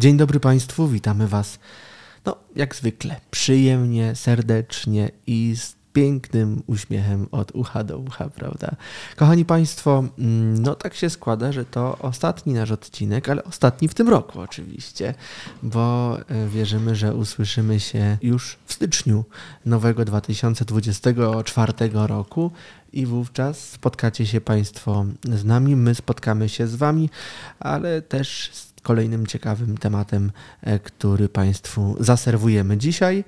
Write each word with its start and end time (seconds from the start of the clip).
Dzień 0.00 0.16
dobry 0.16 0.40
Państwu, 0.40 0.88
witamy 0.88 1.28
Was, 1.28 1.58
no 2.26 2.36
jak 2.56 2.74
zwykle, 2.74 3.16
przyjemnie, 3.30 4.14
serdecznie 4.14 5.10
i 5.26 5.56
z 5.56 5.76
pięknym 5.92 6.62
uśmiechem 6.66 7.26
od 7.30 7.50
ucha 7.50 7.84
do 7.84 7.98
ucha, 7.98 8.28
prawda? 8.28 8.76
Kochani 9.16 9.44
Państwo, 9.44 10.04
mm, 10.18 10.62
no 10.62 10.74
tak 10.74 10.94
się 10.94 11.10
składa, 11.10 11.52
że 11.52 11.64
to 11.64 11.98
ostatni 11.98 12.52
nasz 12.52 12.70
odcinek, 12.70 13.28
ale 13.28 13.44
ostatni 13.44 13.88
w 13.88 13.94
tym 13.94 14.08
roku 14.08 14.40
oczywiście, 14.40 15.14
bo 15.62 16.16
e, 16.28 16.48
wierzymy, 16.48 16.96
że 16.96 17.14
usłyszymy 17.14 17.80
się 17.80 18.18
już 18.22 18.58
w 18.66 18.72
styczniu 18.72 19.24
nowego 19.66 20.04
2024 20.04 21.72
roku 21.92 22.50
i 22.92 23.06
wówczas 23.06 23.68
spotkacie 23.68 24.26
się 24.26 24.40
Państwo 24.40 25.04
z 25.24 25.44
nami, 25.44 25.76
my 25.76 25.94
spotkamy 25.94 26.48
się 26.48 26.66
z 26.66 26.74
Wami, 26.74 27.10
ale 27.58 28.02
też 28.02 28.50
z 28.52 28.69
kolejnym 28.82 29.26
ciekawym 29.26 29.78
tematem, 29.78 30.32
e, 30.62 30.78
który 30.78 31.28
Państwu 31.28 31.96
zaserwujemy 32.00 32.76
dzisiaj. 32.76 33.24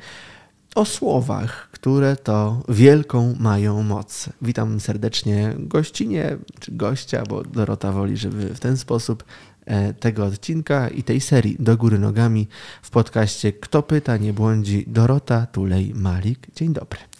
O 0.74 0.84
słowach, 0.84 1.68
które 1.70 2.16
to 2.16 2.62
wielką 2.68 3.34
mają 3.38 3.82
moc. 3.82 4.28
Witam 4.42 4.80
serdecznie 4.80 5.54
gościnie 5.58 6.36
czy 6.60 6.72
gościa, 6.72 7.22
bo 7.28 7.42
Dorota 7.42 7.92
woli, 7.92 8.16
żeby 8.16 8.54
w 8.54 8.60
ten 8.60 8.76
sposób 8.76 9.24
e, 9.66 9.94
tego 9.94 10.24
odcinka 10.24 10.88
i 10.88 11.02
tej 11.02 11.20
serii 11.20 11.56
do 11.58 11.76
góry 11.76 11.98
nogami 11.98 12.48
w 12.82 12.90
podcaście 12.90 13.52
Kto 13.52 13.82
pyta, 13.82 14.16
nie 14.16 14.32
błądzi. 14.32 14.84
Dorota 14.86 15.46
Tulej-Malik. 15.46 16.46
Dzień 16.56 16.72
dobry. 16.72 17.11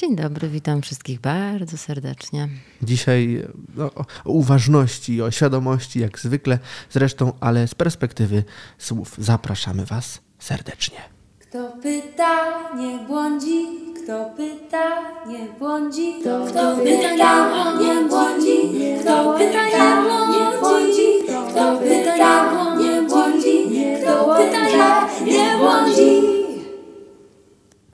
Dzień 0.00 0.16
dobry, 0.16 0.48
witam 0.48 0.82
wszystkich 0.82 1.20
bardzo 1.20 1.76
serdecznie. 1.76 2.48
Dzisiaj 2.82 3.46
no, 3.76 3.90
o 4.24 4.30
uważności, 4.32 5.22
o 5.22 5.30
świadomości, 5.30 6.00
jak 6.00 6.18
zwykle, 6.18 6.58
zresztą, 6.90 7.32
ale 7.40 7.68
z 7.68 7.74
perspektywy 7.74 8.44
słów 8.78 9.14
zapraszamy 9.18 9.84
Was 9.84 10.20
serdecznie. 10.38 10.98
Kto 11.38 11.72
pyta, 11.82 12.34
nie 12.76 12.98
błądzi, 12.98 13.66
kto 14.04 14.30
pyta, 14.36 14.86
nie 15.26 15.46
błądzi, 15.58 16.14
kto, 16.20 16.44
kto 16.46 16.76
pyta, 16.76 17.52
nie 17.78 18.08
błądzi, 18.08 18.56
kto 19.00 19.38
pyta, 19.38 20.02
nie 20.30 20.58
błądzi, 20.58 21.08
kto 21.50 21.78
pyta, 21.78 22.76
nie 22.78 23.08
błądzi, 23.08 23.68
kto 24.02 24.36
pyta, 24.36 25.08
nie 25.24 25.56
błądzi. 25.58 26.22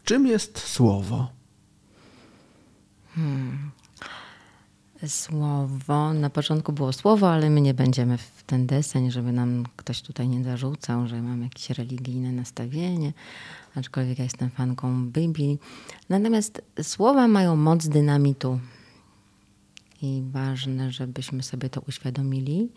Czym 0.05 0.27
jest 0.27 0.59
słowo? 0.59 1.35
Hmm. 3.15 3.71
Słowo, 5.07 6.13
na 6.13 6.31
początku 6.31 6.73
było 6.73 6.93
słowo, 6.93 7.33
ale 7.33 7.51
my 7.51 7.61
nie 7.61 7.75
będziemy 7.75 8.19
w 8.19 8.43
ten 8.47 8.67
deseń, 8.67 9.11
żeby 9.11 9.33
nam 9.33 9.65
ktoś 9.77 10.03
tutaj 10.03 10.29
nie 10.29 10.45
zarzucał, 10.45 11.09
że 11.09 11.23
mam 11.23 11.43
jakieś 11.43 11.71
religijne 11.71 12.33
nastawienie, 12.33 13.13
aczkolwiek 13.75 14.19
ja 14.19 14.25
jestem 14.25 14.51
fanką 14.51 15.07
Biblii. 15.07 15.59
Natomiast 16.09 16.63
słowa 16.83 17.29
mają 17.29 17.57
moc 17.57 17.89
dynamitu 17.89 18.61
i 20.03 20.23
ważne, 20.31 20.93
żebyśmy 20.93 21.43
sobie 21.43 21.71
to 21.71 21.81
uświadomili 21.81 22.69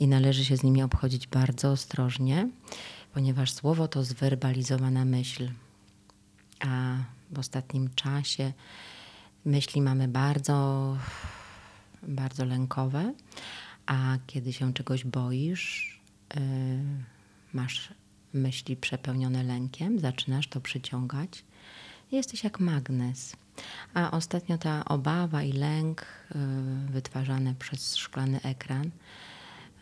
i 0.00 0.08
należy 0.08 0.44
się 0.44 0.56
z 0.56 0.62
nimi 0.62 0.82
obchodzić 0.82 1.26
bardzo 1.26 1.70
ostrożnie, 1.70 2.48
ponieważ 3.14 3.52
słowo 3.52 3.88
to 3.88 4.04
zwerbalizowana 4.04 5.04
myśl. 5.04 5.50
A 6.60 6.96
w 7.30 7.38
ostatnim 7.38 7.90
czasie 7.94 8.52
myśli 9.44 9.82
mamy 9.82 10.08
bardzo, 10.08 10.96
bardzo 12.02 12.44
lękowe, 12.44 13.14
a 13.86 14.18
kiedy 14.26 14.52
się 14.52 14.74
czegoś 14.74 15.04
boisz, 15.04 16.00
yy, 16.34 16.40
masz 17.52 17.94
myśli 18.32 18.76
przepełnione 18.76 19.42
lękiem, 19.42 19.98
zaczynasz 19.98 20.48
to 20.48 20.60
przyciągać. 20.60 21.44
Jesteś 22.12 22.44
jak 22.44 22.60
magnes. 22.60 23.36
A 23.94 24.10
ostatnio 24.10 24.58
ta 24.58 24.84
obawa 24.84 25.42
i 25.42 25.52
lęk 25.52 26.06
yy, 26.34 26.92
wytwarzane 26.92 27.54
przez 27.54 27.96
szklany 27.96 28.42
ekran 28.42 28.90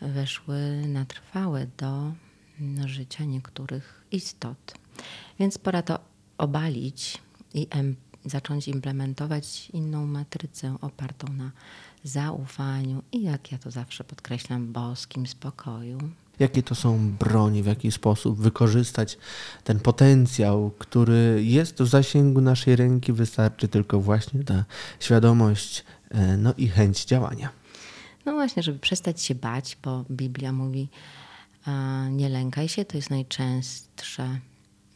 weszły 0.01 0.87
na 0.87 1.05
trwałe 1.05 1.67
do 1.77 2.13
no, 2.59 2.87
życia 2.87 3.23
niektórych 3.23 4.05
istot. 4.11 4.73
Więc 5.39 5.57
pora 5.57 5.81
to 5.81 5.99
obalić 6.37 7.17
i 7.53 7.67
em 7.69 7.95
zacząć 8.25 8.67
implementować 8.67 9.69
inną 9.69 10.05
matrycę 10.05 10.75
opartą 10.81 11.33
na 11.33 11.51
zaufaniu 12.03 13.03
i, 13.11 13.23
jak 13.23 13.51
ja 13.51 13.57
to 13.57 13.71
zawsze 13.71 14.03
podkreślam, 14.03 14.73
boskim 14.73 15.27
spokoju. 15.27 15.97
Jakie 16.39 16.63
to 16.63 16.75
są 16.75 17.11
broni, 17.19 17.63
w 17.63 17.65
jaki 17.65 17.91
sposób 17.91 18.39
wykorzystać 18.39 19.17
ten 19.63 19.79
potencjał, 19.79 20.71
który 20.79 21.41
jest 21.43 21.81
w 21.81 21.87
zasięgu 21.87 22.41
naszej 22.41 22.75
ręki, 22.75 23.13
wystarczy 23.13 23.67
tylko 23.67 23.99
właśnie 23.99 24.43
ta 24.43 24.65
świadomość 24.99 25.83
e, 26.09 26.37
no 26.37 26.53
i 26.57 26.67
chęć 26.67 27.05
działania. 27.05 27.49
No 28.25 28.33
właśnie, 28.33 28.63
żeby 28.63 28.79
przestać 28.79 29.21
się 29.21 29.35
bać, 29.35 29.77
bo 29.83 30.05
Biblia 30.11 30.51
mówi, 30.51 30.87
nie 32.11 32.29
lękaj 32.29 32.69
się, 32.69 32.85
to 32.85 32.97
jest 32.97 33.09
najczęstsze 33.09 34.39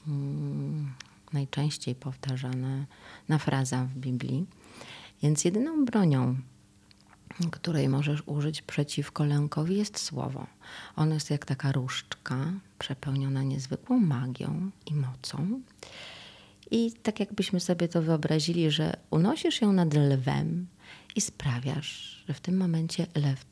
mm, 0.07 0.94
najczęściej 1.33 1.95
powtarzana 1.95 2.85
na 3.29 3.38
fraza 3.38 3.85
w 3.85 3.97
Biblii. 3.97 4.45
Więc 5.21 5.45
jedyną 5.45 5.85
bronią, 5.85 6.35
której 7.51 7.89
możesz 7.89 8.23
użyć 8.25 8.61
przeciwko 8.61 9.25
lękowi, 9.25 9.77
jest 9.77 9.99
słowo. 9.99 10.47
Ono 10.95 11.13
jest 11.13 11.29
jak 11.29 11.45
taka 11.45 11.72
różdżka 11.72 12.53
przepełniona 12.79 13.43
niezwykłą 13.43 13.99
magią 13.99 14.69
i 14.85 14.93
mocą. 14.95 15.61
I 16.72 16.91
tak 16.91 17.19
jakbyśmy 17.19 17.59
sobie 17.59 17.88
to 17.88 18.01
wyobrazili, 18.01 18.72
że 18.72 18.97
unosisz 19.09 19.61
ją 19.61 19.73
nad 19.73 19.93
lwem 19.93 20.67
i 21.16 21.22
sprawiasz, 21.22 22.23
że 22.27 22.33
w 22.33 22.41
tym 22.41 22.57
momencie 22.57 23.07
lew 23.16 23.45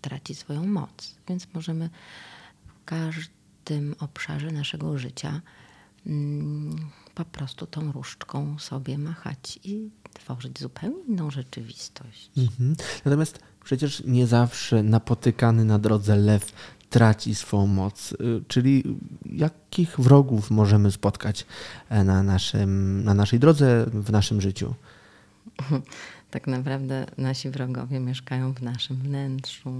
traci 0.00 0.34
swoją 0.34 0.66
moc. 0.66 1.14
Więc 1.28 1.46
możemy 1.54 1.90
w 2.66 2.84
każdym 2.84 3.94
obszarze 4.00 4.50
naszego 4.50 4.98
życia 4.98 5.40
po 7.14 7.24
prostu 7.24 7.66
tą 7.66 7.92
różdżką 7.92 8.58
sobie 8.58 8.98
machać 8.98 9.58
i 9.64 9.90
tworzyć 10.14 10.60
zupełnie 10.60 11.04
inną 11.08 11.30
rzeczywistość. 11.30 12.30
Mhm. 12.36 12.76
Natomiast 13.04 13.38
przecież 13.64 14.02
nie 14.04 14.26
zawsze 14.26 14.82
napotykany 14.82 15.64
na 15.64 15.78
drodze 15.78 16.16
lew 16.16 16.52
traci 16.90 17.34
swą 17.34 17.66
moc. 17.66 18.12
Y, 18.12 18.16
czyli 18.48 18.84
jakich 19.26 20.00
wrogów 20.00 20.50
możemy 20.50 20.90
spotkać 20.90 21.46
e, 21.88 22.04
na, 22.04 22.22
naszym, 22.22 23.04
na 23.04 23.14
naszej 23.14 23.38
drodze, 23.38 23.86
w 23.92 24.10
naszym 24.10 24.40
życiu? 24.40 24.74
Tak 26.30 26.46
naprawdę 26.46 27.06
nasi 27.18 27.50
wrogowie 27.50 28.00
mieszkają 28.00 28.54
w 28.54 28.62
naszym 28.62 28.96
wnętrzu. 28.96 29.72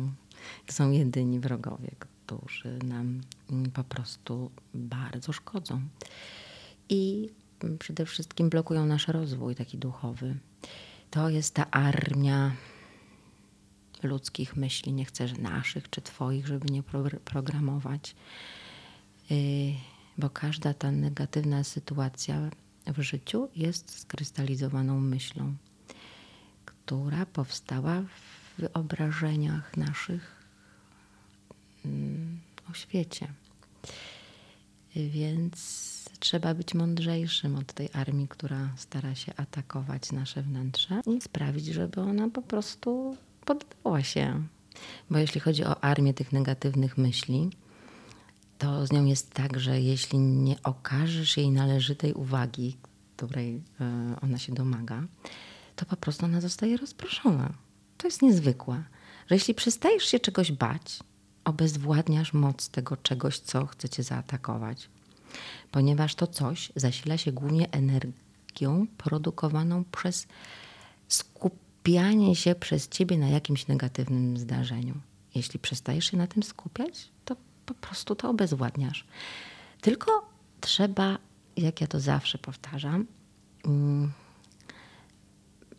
To 0.66 0.72
są 0.72 0.91
jedyni 0.91 1.41
wrogowie, 1.41 1.91
którzy 2.27 2.78
nam 2.78 3.21
po 3.75 3.84
prostu 3.84 4.50
bardzo 4.75 5.33
szkodzą 5.33 5.81
i 6.88 7.31
przede 7.78 8.06
wszystkim 8.06 8.50
blokują 8.50 8.87
nasz 8.87 9.09
rozwój 9.09 9.55
taki 9.55 9.78
duchowy. 9.78 10.38
To 11.10 11.28
jest 11.28 11.55
ta 11.55 11.71
armia 11.71 12.53
ludzkich 14.03 14.56
myśli. 14.56 14.93
Nie 14.93 15.05
chcę 15.05 15.27
naszych 15.38 15.91
czy 15.91 16.03
Twoich, 16.03 16.47
żeby 16.47 16.72
nie 16.72 16.83
programować, 17.25 18.15
y, 19.31 19.75
bo 20.19 20.31
każda 20.31 20.75
ta 20.75 20.91
negatywna 20.91 21.65
sytuacja 21.65 22.50
w 22.87 23.03
życiu 23.03 23.49
jest 23.56 24.00
skrystalizowaną 24.00 25.00
myślą, 25.00 25.54
która 26.65 27.27
powstała 27.27 28.03
w 28.03 28.60
wyobrażeniach 28.60 29.77
naszych 29.77 30.41
o 32.70 32.75
świecie. 32.75 33.28
Więc 34.97 35.59
trzeba 36.18 36.54
być 36.54 36.74
mądrzejszym 36.74 37.56
od 37.56 37.72
tej 37.72 37.89
armii, 37.92 38.28
która 38.28 38.68
stara 38.77 39.15
się 39.15 39.33
atakować 39.36 40.12
nasze 40.12 40.42
wnętrze 40.42 41.01
i 41.06 41.21
sprawić, 41.21 41.66
żeby 41.66 42.01
ona 42.01 42.30
po 42.30 42.42
prostu 42.42 43.16
poddała 43.45 44.03
się. 44.03 44.42
Bo 45.10 45.18
jeśli 45.18 45.41
chodzi 45.41 45.65
o 45.65 45.84
armię 45.84 46.15
tych 46.15 46.33
negatywnych 46.33 46.98
myśli, 46.98 47.51
to 48.59 48.86
z 48.86 48.92
nią 48.92 49.04
jest 49.04 49.30
tak, 49.34 49.60
że 49.60 49.80
jeśli 49.80 50.18
nie 50.18 50.56
okażesz 50.62 51.36
jej 51.36 51.51
należytej 51.51 52.12
uwagi, 52.12 52.77
której 53.16 53.62
e, 53.80 54.16
ona 54.22 54.39
się 54.39 54.54
domaga, 54.54 55.03
to 55.77 55.86
po 55.86 55.97
prostu 55.97 56.24
ona 56.24 56.41
zostaje 56.41 56.77
rozproszona. 56.77 57.53
To 57.97 58.06
jest 58.06 58.22
niezwykłe, 58.22 58.84
że 59.27 59.34
jeśli 59.34 59.54
przestajesz 59.54 60.04
się 60.04 60.21
czegoś 60.21 60.53
bać, 60.53 60.98
obezwładniasz 61.44 62.33
moc 62.33 62.68
tego 62.68 62.97
czegoś, 62.97 63.39
co 63.39 63.66
chcecie 63.66 64.03
zaatakować 64.03 64.89
ponieważ 65.71 66.15
to 66.15 66.27
coś 66.27 66.72
zasila 66.77 67.18
się 67.18 67.33
głównie 67.33 67.71
energią 67.71 68.86
produkowaną 68.98 69.84
przez 69.84 70.27
skupianie 71.09 72.36
się 72.36 72.54
przez 72.54 72.89
ciebie 72.89 73.18
na 73.18 73.28
jakimś 73.28 73.66
negatywnym 73.66 74.36
zdarzeniu. 74.36 74.94
Jeśli 75.34 75.59
przestajesz 75.59 76.10
się 76.10 76.16
na 76.16 76.27
tym 76.27 76.42
skupiać, 76.42 77.09
to 77.24 77.36
po 77.66 77.74
prostu 77.74 78.15
to 78.15 78.30
obezwładniasz. 78.30 79.06
Tylko 79.80 80.30
trzeba, 80.60 81.18
jak 81.56 81.80
ja 81.80 81.86
to 81.86 82.00
zawsze 82.00 82.39
powtarzam, 82.39 83.06
um, 83.65 84.12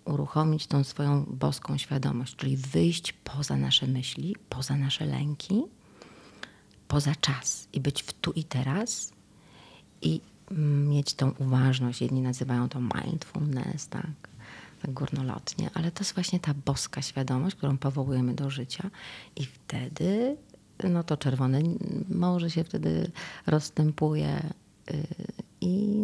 uruchomić 0.06 0.68
tą 0.68 0.84
swoją 0.84 1.24
boską 1.24 1.78
świadomość, 1.78 2.36
czyli 2.36 2.58
wyjść 2.58 3.14
poza 3.14 3.58
nasze 3.58 3.88
myśli, 3.88 4.36
poza 4.50 4.76
nasze 4.76 5.06
lęki, 5.06 5.64
poza 6.88 7.16
czas 7.16 7.68
i 7.74 7.80
być 7.80 8.04
w 8.04 8.14
tu 8.14 8.32
i 8.32 8.44
teraz 8.44 9.14
i 10.02 10.22
mieć 10.88 11.14
tą 11.14 11.32
uważność. 11.40 12.02
Jedni 12.02 12.22
nazywają 12.22 12.70
to 12.70 12.80
mindfulness, 12.80 13.88
tak, 13.88 14.30
tak 14.82 14.94
górnolotnie, 14.94 15.70
ale 15.74 15.92
to 15.92 16.00
jest 16.00 16.14
właśnie 16.14 16.40
ta 16.40 16.54
boska 16.66 17.02
świadomość, 17.02 17.56
którą 17.56 17.78
powołujemy 17.78 18.34
do 18.34 18.50
życia 18.50 18.90
i 19.36 19.46
wtedy 19.46 20.38
no 20.90 21.04
to 21.04 21.18
czerwone 21.18 21.62
morze 22.10 22.50
się 22.50 22.64
wtedy 22.64 23.12
rozstępuje 23.48 24.50
y, 24.92 25.04
i 25.62 25.98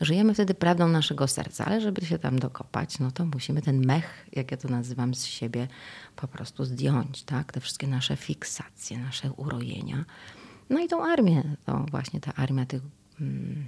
żyjemy 0.00 0.34
wtedy 0.34 0.54
prawdą 0.54 0.88
naszego 0.88 1.28
serca, 1.28 1.64
ale 1.64 1.80
żeby 1.80 2.06
się 2.06 2.18
tam 2.18 2.38
dokopać, 2.38 2.98
no 2.98 3.10
to 3.10 3.26
musimy 3.26 3.62
ten 3.62 3.86
mech, 3.86 4.26
jak 4.32 4.50
ja 4.50 4.56
to 4.56 4.68
nazywam, 4.68 5.14
z 5.14 5.24
siebie 5.24 5.68
po 6.16 6.28
prostu 6.28 6.64
zdjąć, 6.64 7.22
tak? 7.22 7.52
Te 7.52 7.60
wszystkie 7.60 7.86
nasze 7.86 8.16
fiksacje, 8.16 8.98
nasze 8.98 9.32
urojenia. 9.32 10.04
No 10.70 10.80
i 10.80 10.88
tą 10.88 11.04
armię, 11.04 11.56
to 11.66 11.86
właśnie 11.90 12.20
ta 12.20 12.34
armia 12.34 12.66
tych 12.66 12.82
mm, 13.20 13.66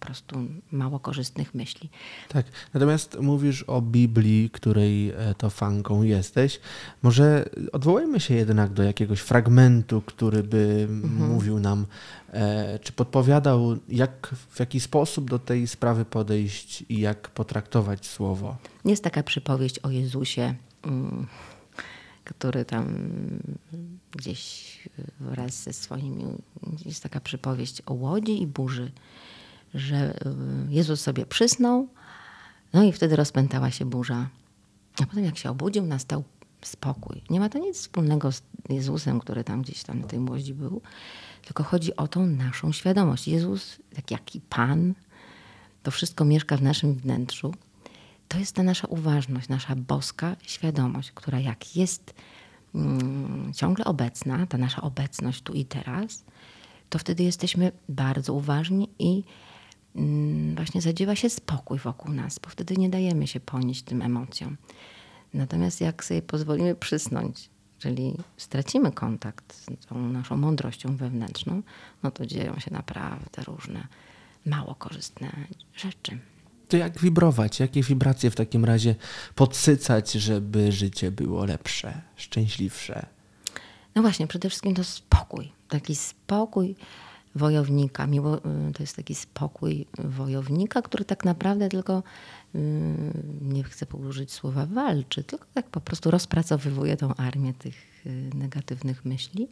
prostu 0.00 0.38
mało 0.72 1.00
korzystnych 1.00 1.54
myśli. 1.54 1.90
Tak, 2.28 2.46
natomiast 2.74 3.18
mówisz 3.20 3.62
o 3.62 3.82
Biblii, 3.82 4.50
której 4.50 5.10
e, 5.10 5.34
to 5.38 5.50
fanką 5.50 6.02
jesteś. 6.02 6.60
Może 7.02 7.48
odwołajmy 7.72 8.20
się 8.20 8.34
jednak 8.34 8.72
do 8.72 8.82
jakiegoś 8.82 9.20
fragmentu, 9.20 10.02
który 10.02 10.42
by 10.42 10.88
mhm. 10.90 11.32
mówił 11.32 11.60
nam, 11.60 11.86
e, 12.32 12.78
czy 12.78 12.92
podpowiadał, 12.92 13.76
jak, 13.88 14.34
w 14.50 14.60
jaki 14.60 14.80
sposób 14.80 15.30
do 15.30 15.38
tej 15.38 15.66
sprawy 15.66 16.04
podejść 16.04 16.84
i 16.88 17.00
jak 17.00 17.28
potraktować 17.28 18.06
słowo. 18.06 18.56
Jest 18.84 19.04
taka 19.04 19.22
przypowieść 19.22 19.78
o 19.78 19.90
Jezusie. 19.90 20.54
Mm, 20.82 21.26
który 22.24 22.64
tam 22.64 22.94
gdzieś 24.12 24.78
wraz 25.20 25.62
ze 25.62 25.72
swoimi, 25.72 26.24
jest 26.84 27.02
taka 27.02 27.20
przypowieść 27.20 27.82
o 27.86 27.94
łodzi 27.94 28.42
i 28.42 28.46
burzy 28.46 28.92
że 29.74 30.14
y, 30.14 30.72
Jezus 30.72 31.00
sobie 31.00 31.26
przysnął, 31.26 31.88
no 32.72 32.82
i 32.82 32.92
wtedy 32.92 33.16
rozpętała 33.16 33.70
się 33.70 33.84
burza. 33.84 34.28
A 35.02 35.06
potem 35.06 35.24
jak 35.24 35.38
się 35.38 35.50
obudził, 35.50 35.86
nastał 35.86 36.24
spokój. 36.62 37.22
Nie 37.30 37.40
ma 37.40 37.48
to 37.48 37.58
nic 37.58 37.76
wspólnego 37.76 38.32
z 38.32 38.42
Jezusem, 38.68 39.20
który 39.20 39.44
tam 39.44 39.62
gdzieś 39.62 39.82
tam 39.82 40.00
na 40.00 40.06
tej 40.06 40.18
młodzi 40.18 40.54
był, 40.54 40.82
tylko 41.44 41.64
chodzi 41.64 41.96
o 41.96 42.08
tą 42.08 42.26
naszą 42.26 42.72
świadomość. 42.72 43.28
Jezus, 43.28 43.78
tak 43.94 44.10
jak 44.10 44.34
i 44.34 44.40
Pan, 44.40 44.94
to 45.82 45.90
wszystko 45.90 46.24
mieszka 46.24 46.56
w 46.56 46.62
naszym 46.62 46.94
wnętrzu. 46.94 47.54
To 48.28 48.38
jest 48.38 48.54
ta 48.54 48.62
nasza 48.62 48.88
uważność, 48.88 49.48
nasza 49.48 49.76
boska 49.76 50.36
świadomość, 50.42 51.12
która 51.12 51.40
jak 51.40 51.76
jest 51.76 52.14
mm, 52.74 53.52
ciągle 53.54 53.84
obecna, 53.84 54.46
ta 54.46 54.58
nasza 54.58 54.82
obecność 54.82 55.42
tu 55.42 55.52
i 55.52 55.64
teraz, 55.64 56.24
to 56.90 56.98
wtedy 56.98 57.22
jesteśmy 57.22 57.72
bardzo 57.88 58.34
uważni 58.34 58.88
i 58.98 59.24
właśnie 60.54 60.80
zadziewa 60.80 61.16
się 61.16 61.30
spokój 61.30 61.78
wokół 61.78 62.12
nas, 62.12 62.38
bo 62.38 62.48
wtedy 62.50 62.76
nie 62.76 62.88
dajemy 62.88 63.26
się 63.26 63.40
ponieść 63.40 63.82
tym 63.82 64.02
emocjom. 64.02 64.56
Natomiast 65.34 65.80
jak 65.80 66.04
sobie 66.04 66.22
pozwolimy 66.22 66.74
przysnąć, 66.74 67.50
czyli 67.78 68.16
stracimy 68.36 68.92
kontakt 68.92 69.54
z 69.54 69.86
tą 69.86 70.08
naszą 70.08 70.36
mądrością 70.36 70.96
wewnętrzną, 70.96 71.62
no 72.02 72.10
to 72.10 72.26
dzieją 72.26 72.58
się 72.58 72.72
naprawdę 72.72 73.42
różne 73.46 73.86
mało 74.46 74.74
korzystne 74.74 75.32
rzeczy. 75.76 76.18
To 76.68 76.76
jak 76.76 76.98
wibrować? 76.98 77.60
Jakie 77.60 77.82
wibracje 77.82 78.30
w 78.30 78.34
takim 78.34 78.64
razie 78.64 78.94
podsycać, 79.34 80.12
żeby 80.12 80.72
życie 80.72 81.10
było 81.10 81.44
lepsze, 81.44 82.00
szczęśliwsze? 82.16 83.06
No 83.94 84.02
właśnie, 84.02 84.26
przede 84.26 84.48
wszystkim 84.48 84.74
to 84.74 84.84
spokój. 84.84 85.52
Taki 85.68 85.94
spokój 85.94 86.76
wojownika. 87.34 88.06
Miło, 88.06 88.38
y, 88.38 88.72
to 88.72 88.82
jest 88.82 88.96
taki 88.96 89.14
spokój 89.14 89.86
wojownika, 89.98 90.82
który 90.82 91.04
tak 91.04 91.24
naprawdę 91.24 91.68
tylko, 91.68 92.02
y, 92.54 92.58
nie 93.40 93.64
chcę 93.64 93.86
użyć 93.86 94.32
słowa 94.32 94.66
walczy, 94.66 95.24
tylko 95.24 95.46
tak 95.54 95.66
po 95.66 95.80
prostu 95.80 96.10
rozpracowywuje 96.10 96.96
tą 96.96 97.14
armię 97.14 97.54
tych 97.54 98.06
y, 98.06 98.30
negatywnych 98.34 99.04
myśli. 99.04 99.48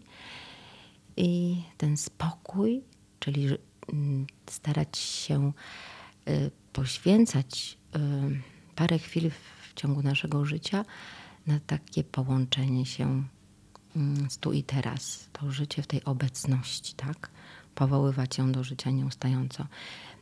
I 1.16 1.62
ten 1.76 1.96
spokój, 1.96 2.82
czyli 3.20 3.48
starać 4.46 4.98
się 4.98 5.52
poświęcać 6.72 7.78
parę 8.76 8.98
chwil 8.98 9.30
w 9.30 9.74
ciągu 9.74 10.02
naszego 10.02 10.44
życia 10.44 10.84
na 11.46 11.60
takie 11.60 12.04
połączenie 12.04 12.86
się 12.86 13.24
z 14.28 14.38
tu 14.38 14.52
i 14.52 14.62
teraz, 14.62 15.28
to 15.32 15.50
życie 15.50 15.82
w 15.82 15.86
tej 15.86 16.04
obecności, 16.04 16.94
tak? 16.94 17.30
Powoływać 17.78 18.38
ją 18.38 18.52
do 18.52 18.64
życia 18.64 18.90
nieustająco. 18.90 19.66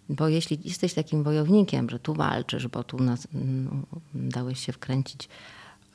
Bo 0.09 0.29
jeśli 0.29 0.59
jesteś 0.65 0.95
takim 0.95 1.23
wojownikiem, 1.23 1.91
że 1.91 1.99
tu 1.99 2.15
walczysz, 2.15 2.69
bo 2.69 2.85
tu 2.85 2.99
nas, 2.99 3.29
mm, 3.35 3.87
dałeś 4.15 4.67
się 4.67 4.73
wkręcić 4.73 5.29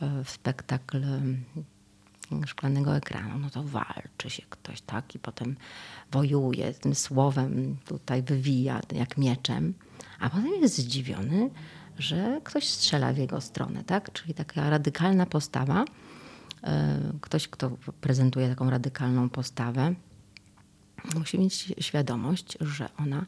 e, 0.01 0.23
w 0.23 0.29
spektakl 0.29 1.03
mm, 1.03 1.43
szklanego 2.45 2.95
ekranu, 2.95 3.39
no 3.39 3.49
to 3.49 3.63
walczy 3.63 4.29
się 4.29 4.43
ktoś, 4.49 4.81
tak? 4.81 5.15
I 5.15 5.19
potem 5.19 5.55
wojuje 6.11 6.73
tym 6.73 6.95
słowem, 6.95 7.77
tutaj 7.85 8.23
wywija 8.23 8.81
jak 8.91 9.17
mieczem, 9.17 9.73
a 10.19 10.29
potem 10.29 10.61
jest 10.61 10.77
zdziwiony, 10.77 11.49
że 11.99 12.41
ktoś 12.43 12.67
strzela 12.67 13.13
w 13.13 13.17
jego 13.17 13.41
stronę, 13.41 13.83
tak? 13.83 14.13
Czyli 14.13 14.33
taka 14.33 14.69
radykalna 14.69 15.25
postawa, 15.25 15.85
e, 16.63 16.99
ktoś, 17.21 17.47
kto 17.47 17.69
prezentuje 18.01 18.49
taką 18.49 18.69
radykalną 18.69 19.29
postawę, 19.29 19.95
musi 21.15 21.39
mieć 21.39 21.74
świadomość, 21.80 22.57
że 22.62 22.89
ona 22.98 23.25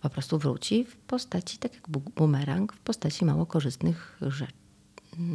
po 0.00 0.10
prostu 0.10 0.38
wróci 0.38 0.84
w 0.84 0.96
postaci, 0.96 1.58
tak 1.58 1.74
jak 1.74 1.88
bumerang, 2.16 2.72
w 2.72 2.78
postaci 2.78 3.24
mało 3.24 3.46
korzystnych 3.46 4.18
rzeczy, 4.20 4.52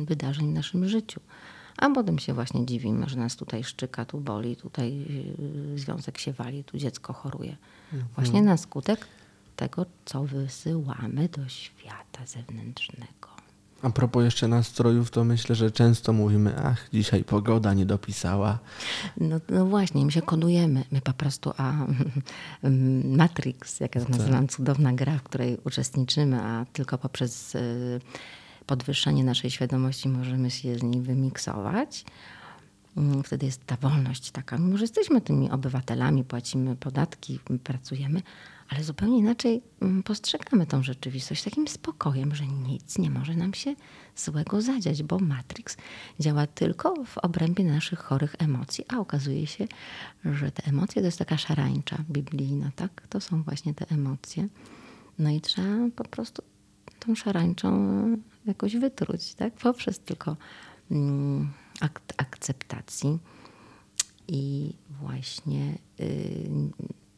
wydarzeń 0.05 0.51
w 0.51 0.53
naszym 0.53 0.87
życiu. 0.87 1.21
A 1.77 1.89
potem 1.89 2.19
się 2.19 2.33
właśnie 2.33 2.65
dziwimy, 2.65 3.09
że 3.09 3.17
nas 3.17 3.35
tutaj 3.35 3.63
szczyka, 3.63 4.05
tu 4.05 4.17
boli, 4.17 4.55
tutaj 4.55 5.05
y, 5.75 5.79
związek 5.79 6.17
się 6.17 6.33
wali, 6.33 6.63
tu 6.63 6.77
dziecko 6.77 7.13
choruje. 7.13 7.57
Mhm. 7.93 8.11
Właśnie 8.15 8.41
na 8.41 8.57
skutek 8.57 9.07
tego, 9.55 9.85
co 10.05 10.23
wysyłamy 10.23 11.29
do 11.29 11.47
świata 11.47 12.25
zewnętrznego. 12.25 13.34
A 13.81 13.89
propos 13.89 14.23
jeszcze 14.23 14.47
nastrojów, 14.47 15.11
to 15.11 15.23
myślę, 15.23 15.55
że 15.55 15.71
często 15.71 16.13
mówimy, 16.13 16.55
ach, 16.63 16.89
dzisiaj 16.93 17.23
pogoda 17.23 17.73
nie 17.73 17.85
dopisała. 17.85 18.59
No, 19.17 19.39
no 19.49 19.65
właśnie, 19.65 20.05
my 20.05 20.11
się 20.11 20.21
kodujemy. 20.21 20.83
My 20.91 21.01
po 21.01 21.13
prostu, 21.13 21.53
a 21.57 21.73
Matrix, 23.17 23.79
jak 23.79 23.95
ja 23.95 24.01
to 24.01 24.07
tak. 24.07 24.17
nazywam, 24.17 24.47
cudowna 24.47 24.93
gra, 24.93 25.17
w 25.17 25.23
której 25.23 25.57
uczestniczymy, 25.65 26.41
a 26.41 26.65
tylko 26.73 26.97
poprzez 26.97 27.55
y, 27.55 28.01
podwyższenie 28.65 29.23
naszej 29.23 29.51
świadomości 29.51 30.09
możemy 30.09 30.51
się 30.51 30.75
z 30.75 30.83
niej 30.83 31.01
wymiksować. 31.01 32.05
Mm, 32.97 33.23
wtedy 33.23 33.45
jest 33.45 33.65
ta 33.65 33.77
wolność 33.77 34.31
taka. 34.31 34.57
Mimo, 34.57 34.77
że 34.77 34.83
jesteśmy 34.83 35.21
tymi 35.21 35.51
obywatelami, 35.51 36.23
płacimy 36.23 36.75
podatki, 36.75 37.39
pracujemy, 37.63 38.21
ale 38.69 38.83
zupełnie 38.83 39.17
inaczej 39.17 39.61
mm, 39.81 40.03
postrzegamy 40.03 40.67
tą 40.67 40.83
rzeczywistość 40.83 41.43
takim 41.43 41.67
spokojem, 41.67 42.35
że 42.35 42.47
nic 42.47 42.97
nie 42.97 43.09
może 43.09 43.35
nam 43.35 43.53
się 43.53 43.75
złego 44.15 44.61
zadziać, 44.61 45.03
bo 45.03 45.19
Matrix 45.19 45.77
działa 46.19 46.47
tylko 46.47 47.05
w 47.05 47.17
obrębie 47.17 47.63
naszych 47.63 47.99
chorych 47.99 48.35
emocji, 48.39 48.85
a 48.87 48.99
okazuje 48.99 49.47
się, 49.47 49.67
że 50.25 50.51
te 50.51 50.63
emocje 50.65 51.01
to 51.01 51.05
jest 51.05 51.19
taka 51.19 51.37
szarańcza 51.37 51.97
biblijna, 52.09 52.71
tak? 52.75 53.07
To 53.09 53.21
są 53.21 53.43
właśnie 53.43 53.73
te 53.73 53.89
emocje. 53.89 54.47
No 55.19 55.29
i 55.29 55.41
trzeba 55.41 55.89
po 55.95 56.03
prostu 56.03 56.41
tą 56.99 57.15
szarańczą 57.15 57.69
jakoś 58.45 58.75
wytruć, 58.75 59.33
tak? 59.33 59.53
Poprzez 59.53 59.99
tylko 59.99 60.37
mm, 60.91 61.51
akt 61.79 62.13
akceptacji 62.17 63.19
i 64.27 64.73
właśnie 64.89 65.77
y, 65.99 66.49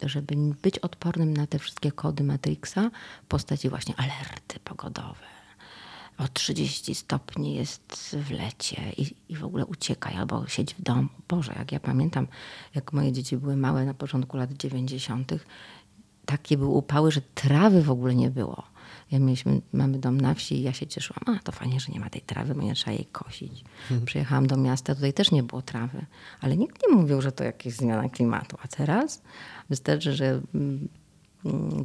żeby 0.04 0.36
być 0.62 0.80
odpornym 0.80 1.38
na 1.38 1.48
te 1.48 1.60
wszystkie 1.60 1.92
kody 1.92 2.24
Matrixa 2.24 2.90
w 3.24 3.28
postaci 3.28 3.70
właśnie 3.70 3.96
alerty 3.96 4.60
pogodowe. 4.60 5.38
O 6.18 6.28
30 6.28 6.96
stopni 6.96 7.56
jest 7.56 8.18
w 8.20 8.32
lecie 8.32 8.82
i, 8.98 9.16
i 9.30 9.36
w 9.36 9.46
ogóle 9.46 9.66
uciekaj 9.66 10.16
albo 10.16 10.48
siedź 10.48 10.74
w 10.74 10.82
domu. 10.82 11.08
Boże, 11.28 11.56
jak 11.60 11.72
ja 11.72 11.80
pamiętam, 11.80 12.28
jak 12.76 12.94
moje 12.94 13.12
dzieci 13.12 13.38
były 13.38 13.56
małe 13.58 13.86
na 13.86 13.94
początku 13.94 14.38
lat 14.38 14.54
90., 14.54 15.32
takie 16.26 16.58
były 16.58 16.70
upały, 16.70 17.12
że 17.12 17.22
trawy 17.22 17.84
w 17.84 17.92
ogóle 17.92 18.16
nie 18.16 18.30
było. 18.30 18.64
Ja 19.12 19.20
mieliśmy, 19.20 19.62
mamy 19.74 20.00
dom 20.00 20.22
na 20.22 20.34
wsi 20.34 20.56
i 20.56 20.62
ja 20.62 20.74
się 20.74 20.88
cieszyłam, 20.88 21.38
a 21.38 21.44
to 21.44 21.52
fajnie, 21.52 21.80
że 21.80 21.92
nie 21.92 22.00
ma 22.00 22.10
tej 22.10 22.22
trawy, 22.22 22.56
bo 22.56 22.62
nie 22.62 22.76
trzeba 22.76 22.92
jej 22.92 23.06
kosić. 23.06 23.64
Przyjechałam 24.06 24.48
do 24.48 24.58
miasta, 24.58 24.96
tutaj 24.96 25.14
też 25.14 25.32
nie 25.32 25.44
było 25.44 25.62
trawy, 25.62 26.06
ale 26.42 26.58
nikt 26.58 26.82
nie 26.88 26.96
mówił, 26.96 27.22
że 27.22 27.32
to 27.32 27.44
jakaś 27.44 27.74
zmiana 27.74 28.10
klimatu. 28.10 28.58
A 28.64 28.68
teraz 28.68 29.22
wystarczy, 29.70 30.14
że 30.14 30.42
mm, 30.56 30.88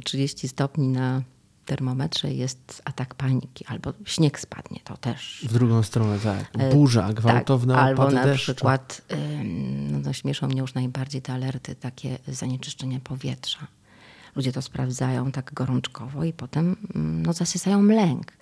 30 0.03 0.47
stopni 0.47 0.87
na 0.87 1.21
termometrze 1.65 2.33
jest 2.33 2.81
atak 2.85 3.15
paniki, 3.15 3.65
albo 3.65 3.93
śnieg 4.05 4.39
spadnie, 4.39 4.79
to 4.83 4.97
też. 4.97 5.45
W 5.49 5.53
drugą 5.53 5.83
stronę, 5.83 6.19
tak. 6.19 6.71
Burza, 6.71 7.13
gwałtowne 7.13 7.73
tak, 7.73 7.83
Albo 7.83 8.11
na 8.11 8.23
deszczu. 8.23 8.53
przykład, 8.53 9.01
no 9.91 10.01
to 10.01 10.13
śmieszą 10.13 10.47
mnie 10.47 10.61
już 10.61 10.73
najbardziej 10.73 11.21
te 11.21 11.33
alerty 11.33 11.75
takie 11.75 12.17
zanieczyszczenia 12.27 12.99
powietrza. 12.99 13.67
Ludzie 14.35 14.51
to 14.51 14.61
sprawdzają 14.61 15.31
tak 15.31 15.53
gorączkowo 15.53 16.23
i 16.23 16.33
potem 16.33 16.75
ym, 16.95 17.23
no, 17.25 17.33
zasysają 17.33 17.83
lęk. 17.83 18.33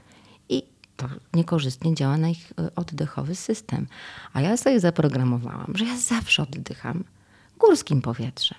I 0.49 0.63
to 0.97 1.09
niekorzystnie 1.33 1.95
działa 1.95 2.17
na 2.17 2.29
ich 2.29 2.51
y, 2.51 2.75
oddechowy 2.75 3.35
system. 3.35 3.87
A 4.33 4.41
ja 4.41 4.57
sobie 4.57 4.79
zaprogramowałam, 4.79 5.73
że 5.75 5.85
ja 5.85 5.97
zawsze 5.97 6.43
oddycham 6.43 7.03
górskim 7.59 8.01
powietrzem. 8.01 8.57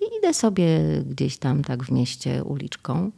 I 0.00 0.18
idę 0.18 0.34
sobie 0.34 0.80
gdzieś 1.06 1.38
tam 1.38 1.62
tak 1.62 1.84
w 1.84 1.90
mieście 1.90 2.44
uliczką 2.44 3.10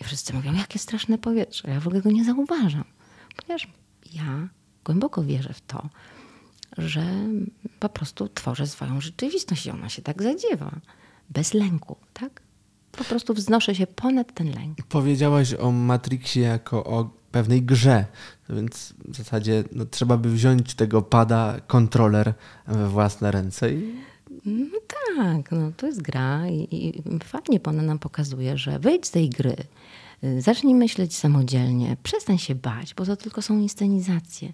i 0.00 0.04
wszyscy 0.04 0.34
mówią, 0.34 0.54
jakie 0.54 0.78
straszne 0.78 1.18
powietrze. 1.18 1.70
Ja 1.70 1.80
w 1.80 1.86
ogóle 1.86 2.02
go 2.02 2.10
nie 2.10 2.24
zauważam. 2.24 2.84
Ponieważ 3.36 3.68
ja 4.12 4.48
głęboko 4.84 5.22
wierzę 5.22 5.52
w 5.52 5.60
to, 5.60 5.88
że 6.78 7.04
po 7.80 7.88
prostu 7.88 8.28
tworzę 8.28 8.66
swoją 8.66 9.00
rzeczywistość 9.00 9.66
i 9.66 9.70
ona 9.70 9.88
się 9.88 10.02
tak 10.02 10.22
zadziewa. 10.22 10.70
Bez 11.30 11.54
lęku, 11.54 11.96
tak? 12.12 12.42
Po 12.92 13.04
prostu 13.04 13.34
wznoszę 13.34 13.74
się 13.74 13.86
ponad 13.86 14.34
ten 14.34 14.54
lęk. 14.54 14.78
Powiedziałaś 14.88 15.54
o 15.54 15.72
Matrixie 15.72 16.42
jako 16.42 16.84
o 16.84 17.10
pewnej 17.32 17.62
grze, 17.62 18.04
więc 18.50 18.94
w 19.08 19.16
zasadzie 19.16 19.64
no, 19.72 19.84
trzeba 19.86 20.16
by 20.16 20.30
wziąć 20.30 20.74
tego 20.74 21.02
pada, 21.02 21.60
kontroler 21.66 22.34
we 22.66 22.88
własne 22.88 23.30
ręce 23.30 23.72
i 23.72 23.94
No 24.44 24.78
tak, 25.16 25.52
no 25.52 25.72
to 25.76 25.86
jest 25.86 26.02
gra 26.02 26.48
i, 26.48 26.68
i 26.70 27.02
fajnie 27.24 27.60
ona 27.64 27.82
nam 27.82 27.98
pokazuje, 27.98 28.58
że 28.58 28.78
wyjdź 28.78 29.06
z 29.06 29.10
tej 29.10 29.30
gry, 29.30 29.56
y, 30.24 30.40
zacznij 30.40 30.74
myśleć 30.74 31.16
samodzielnie, 31.16 31.96
przestań 32.02 32.38
się 32.38 32.54
bać, 32.54 32.94
bo 32.94 33.06
to 33.06 33.16
tylko 33.16 33.42
są 33.42 33.58
inscenizacje. 33.58 34.52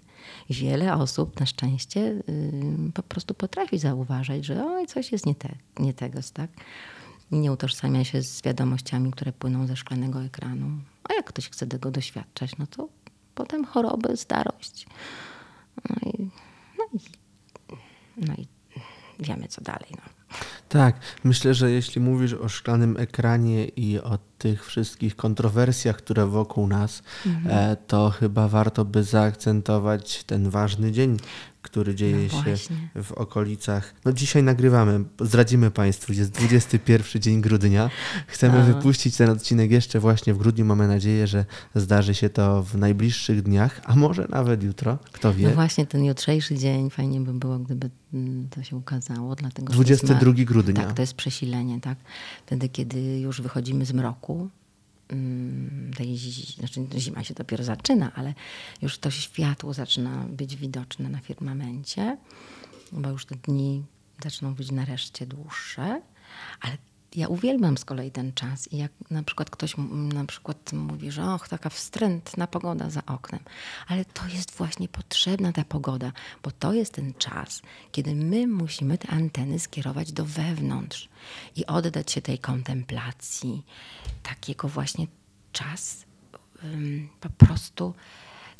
Wiele 0.49 0.93
osób 0.93 1.39
na 1.39 1.45
szczęście 1.45 1.99
y, 1.99 2.21
po 2.93 3.03
prostu 3.03 3.33
potrafi 3.33 3.79
zauważać, 3.79 4.45
że 4.45 4.65
oj, 4.65 4.87
coś 4.87 5.11
jest 5.11 5.25
nie, 5.25 5.35
te, 5.35 5.55
nie 5.79 5.93
tego, 5.93 6.19
tak? 6.33 6.49
I 7.31 7.35
nie 7.39 7.51
utożsamia 7.51 8.03
się 8.03 8.21
z 8.23 8.41
wiadomościami, 8.41 9.11
które 9.11 9.31
płyną 9.33 9.67
ze 9.67 9.75
szklanego 9.75 10.23
ekranu. 10.23 10.69
A 11.09 11.13
jak 11.13 11.25
ktoś 11.25 11.49
chce 11.49 11.67
tego 11.67 11.91
doświadczać, 11.91 12.57
no 12.57 12.67
to 12.67 12.87
potem 13.35 13.65
choroby, 13.65 14.17
starość. 14.17 14.85
No 15.89 16.11
i, 16.11 16.29
no 16.77 16.85
i, 16.93 16.99
no 18.27 18.33
i 18.33 18.47
wiemy, 19.19 19.47
co 19.47 19.61
dalej. 19.61 19.89
No. 19.91 20.01
Tak, 20.69 20.95
myślę, 21.23 21.53
że 21.53 21.71
jeśli 21.71 22.01
mówisz 22.01 22.33
o 22.33 22.49
szklanym 22.49 22.97
ekranie 22.97 23.65
i 23.65 23.99
o 23.99 24.17
tych 24.37 24.65
wszystkich 24.65 25.15
kontrowersjach, 25.15 25.97
które 25.97 26.25
wokół 26.25 26.67
nas, 26.67 27.03
Mhm. 27.25 27.71
e, 27.71 27.75
to 27.75 28.09
chyba 28.09 28.47
warto 28.47 28.85
by 28.85 29.03
zaakcentować 29.03 30.23
ten 30.23 30.49
ważny 30.49 30.91
dzień, 30.91 31.17
który 31.71 31.95
dzieje 31.95 32.27
No 32.33 32.43
się 32.43 32.55
w 33.03 33.11
okolicach. 33.11 33.95
No 34.05 34.13
dzisiaj 34.13 34.43
nagrywamy, 34.43 35.03
zdradzimy 35.21 35.71
Państwu, 35.71 36.13
jest 36.13 36.31
21 36.31 37.21
dzień 37.21 37.41
grudnia. 37.41 37.89
Chcemy 38.27 38.63
wypuścić 38.63 39.17
ten 39.17 39.29
odcinek 39.29 39.71
jeszcze 39.71 39.99
właśnie 39.99 40.33
w 40.33 40.37
grudniu. 40.37 40.65
Mamy 40.65 40.87
nadzieję, 40.87 41.27
że 41.27 41.45
zdarzy 41.75 42.13
się 42.13 42.29
to 42.29 42.63
w 42.63 42.77
najbliższych 42.77 43.41
dniach, 43.41 43.81
a 43.85 43.95
może 43.95 44.27
nawet 44.29 44.63
jutro, 44.63 44.97
kto 45.11 45.33
wie. 45.33 45.47
No 45.47 45.53
właśnie 45.53 45.85
ten 45.85 46.05
jutrzejszy 46.05 46.55
dzień, 46.55 46.89
fajnie 46.89 47.21
by 47.21 47.33
było, 47.33 47.59
gdyby 47.59 47.89
mm, 48.13 48.49
to 48.49 48.63
się 48.63 48.75
ukazało. 48.75 49.35
Dlatego, 49.35 49.73
że 49.73 49.83
to 49.83 49.89
jest 49.89 50.05
22 50.05 50.33
grudnia. 50.45 50.73
Tak, 50.73 50.93
to 50.93 51.01
jest 51.01 51.13
przesilenie, 51.13 51.81
tak. 51.81 51.97
Wtedy, 52.45 52.69
kiedy 52.69 53.19
już 53.19 53.41
wychodzimy 53.41 53.85
z 53.85 53.93
mroku, 53.93 54.49
tej, 55.97 56.17
zi- 56.17 56.53
znaczy 56.53 56.87
zima 56.97 57.23
się 57.23 57.33
dopiero 57.33 57.63
zaczyna, 57.63 58.11
ale 58.15 58.33
już 58.81 58.97
to 58.97 59.11
światło 59.11 59.73
zaczyna 59.73 60.25
być 60.29 60.55
widoczne 60.55 61.09
na 61.09 61.19
firmamencie, 61.19 62.17
bo 62.91 63.09
już 63.09 63.25
te 63.25 63.35
dni 63.35 63.83
zaczną 64.23 64.53
być 64.55 64.71
nareszcie 64.71 65.25
dłuższe, 65.25 66.01
ale 66.61 66.77
ja 67.15 67.27
uwielbiam 67.27 67.77
z 67.77 67.85
kolei 67.85 68.11
ten 68.11 68.33
czas 68.33 68.73
i 68.73 68.77
jak 68.77 68.91
na 69.09 69.23
przykład 69.23 69.49
ktoś 69.49 69.75
na 70.13 70.25
przykład 70.25 70.73
mówi, 70.73 71.11
że 71.11 71.33
och, 71.33 71.47
taka 71.47 71.69
wstrętna 71.69 72.47
pogoda 72.47 72.89
za 72.89 73.05
oknem, 73.05 73.39
ale 73.87 74.05
to 74.05 74.27
jest 74.27 74.51
właśnie 74.51 74.87
potrzebna 74.87 75.51
ta 75.51 75.63
pogoda, 75.63 76.11
bo 76.43 76.51
to 76.51 76.73
jest 76.73 76.93
ten 76.93 77.13
czas, 77.13 77.61
kiedy 77.91 78.15
my 78.15 78.47
musimy 78.47 78.97
te 78.97 79.09
anteny 79.09 79.59
skierować 79.59 80.11
do 80.11 80.25
wewnątrz 80.25 81.09
i 81.55 81.65
oddać 81.65 82.11
się 82.11 82.21
tej 82.21 82.39
kontemplacji, 82.39 83.65
takiego 84.23 84.67
właśnie 84.67 85.07
czas 85.51 86.05
ym, 86.63 87.09
po 87.19 87.29
prostu 87.29 87.93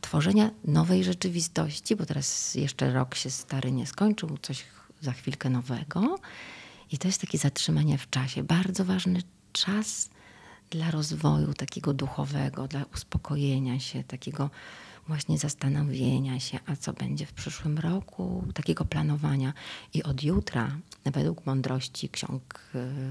tworzenia 0.02 0.52
nowej 0.64 1.04
rzeczywistości, 1.04 1.96
bo 1.96 2.06
teraz 2.06 2.56
jeszcze 2.56 2.94
rok 2.94 3.16
się 3.16 3.30
stary 3.30 3.72
nie 3.72 3.88
skończył, 3.88 4.38
coś 4.42 4.66
za 5.02 5.12
chwilkę 5.12 5.50
nowego. 5.50 6.16
I 6.92 6.98
to 6.98 7.08
jest 7.08 7.22
takie 7.22 7.38
zatrzymanie 7.38 7.98
w 7.98 8.10
czasie. 8.10 8.44
Bardzo 8.44 8.86
ważny 8.86 9.22
czas 9.54 10.10
dla 10.70 10.92
rozwoju 10.92 11.54
takiego 11.54 11.94
duchowego, 11.94 12.68
dla 12.68 12.86
uspokojenia 12.94 13.80
się, 13.80 14.04
takiego 14.04 14.50
właśnie 15.10 15.38
zastanowienia 15.38 16.40
się, 16.40 16.60
a 16.66 16.76
co 16.76 16.94
będzie 16.94 17.26
w 17.26 17.34
przyszłym 17.34 17.78
roku, 17.78 18.44
takiego 18.54 18.86
planowania. 18.86 19.54
I 19.94 20.04
od 20.04 20.24
jutra, 20.24 20.72
według 21.06 21.46
mądrości 21.46 22.10
ksiąg 22.10 22.60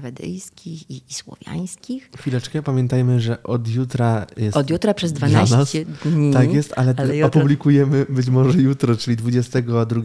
wedyjskich 0.01 0.91
i, 0.91 1.01
i 1.09 1.13
słowiańskich, 1.13 2.09
Chwileczkę, 2.17 2.63
pamiętajmy, 2.63 3.19
że 3.19 3.43
od 3.43 3.67
jutra 3.67 4.25
jest. 4.37 4.57
Od 4.57 4.69
jutra 4.69 4.93
przez 4.93 5.13
dla 5.13 5.27
12 5.27 5.55
nas. 5.57 5.73
dni, 6.05 6.33
Tak 6.33 6.53
jest, 6.53 6.73
ale, 6.77 6.93
ale 6.97 7.13
jutro- 7.15 7.27
opublikujemy 7.27 8.05
być 8.09 8.27
może 8.29 8.61
jutro, 8.61 8.97
czyli 8.97 9.17
22, 9.17 10.01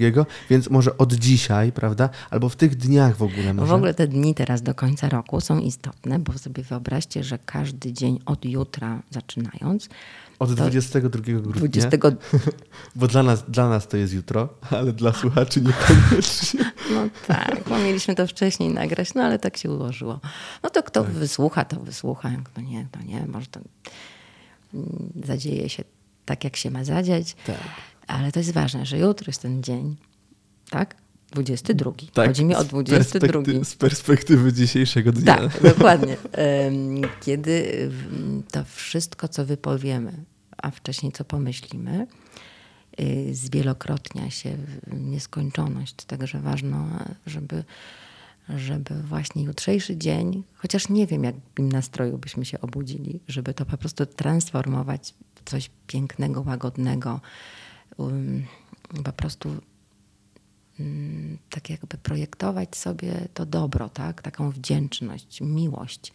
więc 0.51 0.71
może 0.71 0.99
od 0.99 1.13
dzisiaj, 1.15 1.73
prawda? 1.73 2.09
Albo 2.31 2.49
w 2.49 2.57
tych 2.57 2.77
dniach 2.77 3.17
w 3.17 3.23
ogóle 3.23 3.55
może. 3.55 3.69
W 3.69 3.73
ogóle 3.73 3.95
te 3.95 4.09
dni 4.09 4.35
teraz 4.35 4.63
do 4.63 4.75
końca 4.75 5.09
roku 5.09 5.41
są 5.41 5.59
istotne, 5.59 6.19
bo 6.19 6.39
sobie 6.39 6.63
wyobraźcie, 6.63 7.25
że 7.25 7.39
każdy 7.47 7.93
dzień 7.93 8.19
od 8.27 8.45
jutra 8.45 9.03
zaczynając, 9.11 9.89
Od 10.39 10.49
to- 10.49 10.55
22 10.55 11.21
grudnia. 11.41 11.53
20, 11.53 11.91
Bo 12.97 13.07
dla 13.07 13.23
nas, 13.23 13.45
dla 13.49 13.69
nas 13.69 13.89
to 13.89 13.97
jest 13.97 14.13
jutro, 14.13 14.49
ale 14.71 14.93
dla 14.93 15.13
słuchaczy 15.13 15.61
niekoniecznie. 15.61 16.73
no 16.95 17.09
tak, 17.27 17.69
bo 17.69 17.79
mieliśmy 17.79 18.15
to 18.15 18.27
wcześniej 18.27 18.75
nagrać, 18.75 19.15
no 19.15 19.23
ale 19.23 19.39
tak 19.39 19.57
się 19.57 19.71
ułożyło. 19.71 20.21
No 20.63 20.71
to 20.71 20.83
kto 20.83 21.05
wysłucha, 21.05 21.65
to 21.65 21.81
wysłucha, 21.81 22.31
kto 22.45 22.61
nie, 22.61 22.87
to 22.93 23.01
nie, 23.01 23.27
może 23.27 23.47
to 23.47 23.61
mm, 24.75 25.13
zadzieje 25.25 25.69
się 25.69 25.85
tak, 26.25 26.45
jak 26.45 26.57
się 26.57 26.71
ma 26.71 26.85
zadziać. 26.85 27.37
Tak. 27.47 27.57
Ale 28.07 28.33
to 28.33 28.41
jest 28.41 28.53
ważne, 28.53 28.87
że 28.87 28.99
jutro 28.99 29.25
jest 29.27 29.43
ten 29.43 29.63
dzień, 29.63 29.97
tak? 30.71 31.04
22. 31.35 31.93
Tak, 32.13 32.27
Chodzi 32.29 32.45
mi 32.45 32.55
o 32.55 32.63
z 32.63 32.67
22. 32.67 33.41
perspekty- 33.43 33.65
Z 33.65 33.75
perspektywy 33.75 34.53
dzisiejszego 34.53 35.13
dnia. 35.13 35.37
Tak, 35.37 35.63
dokładnie. 35.75 36.17
Kiedy 37.21 37.91
to 38.51 38.65
wszystko, 38.65 39.29
co 39.29 39.45
wypowiemy, 39.47 40.13
a 40.57 40.71
wcześniej 40.71 41.13
co 41.13 41.25
pomyślimy, 41.25 42.07
y, 43.01 43.35
zwielokrotnia 43.35 44.31
się 44.31 44.57
w 44.87 45.01
nieskończoność. 45.01 45.95
Także 45.95 46.41
ważno, 46.41 46.87
żeby, 47.27 47.65
żeby 48.49 48.95
właśnie 49.03 49.43
jutrzejszy 49.45 49.97
dzień, 49.97 50.43
chociaż 50.55 50.89
nie 50.89 51.07
wiem, 51.07 51.25
jakim 51.25 51.73
nastroju 51.73 52.19
byśmy 52.19 52.45
się 52.45 52.61
obudzili, 52.61 53.21
żeby 53.29 53.55
to 53.55 53.65
po 53.67 53.77
prostu 53.77 54.07
transformować 54.07 55.15
w 55.35 55.51
coś 55.51 55.71
pięknego, 55.87 56.43
łagodnego, 56.47 57.21
po 59.05 59.13
prostu 59.13 59.57
tak 61.51 61.71
jakby 61.71 61.99
projektować 61.99 62.77
sobie 62.77 63.29
to 63.35 63.47
dobro, 63.47 63.89
tak? 63.89 64.23
taką 64.23 64.51
wdzięczność, 64.51 65.41
miłość. 65.41 66.13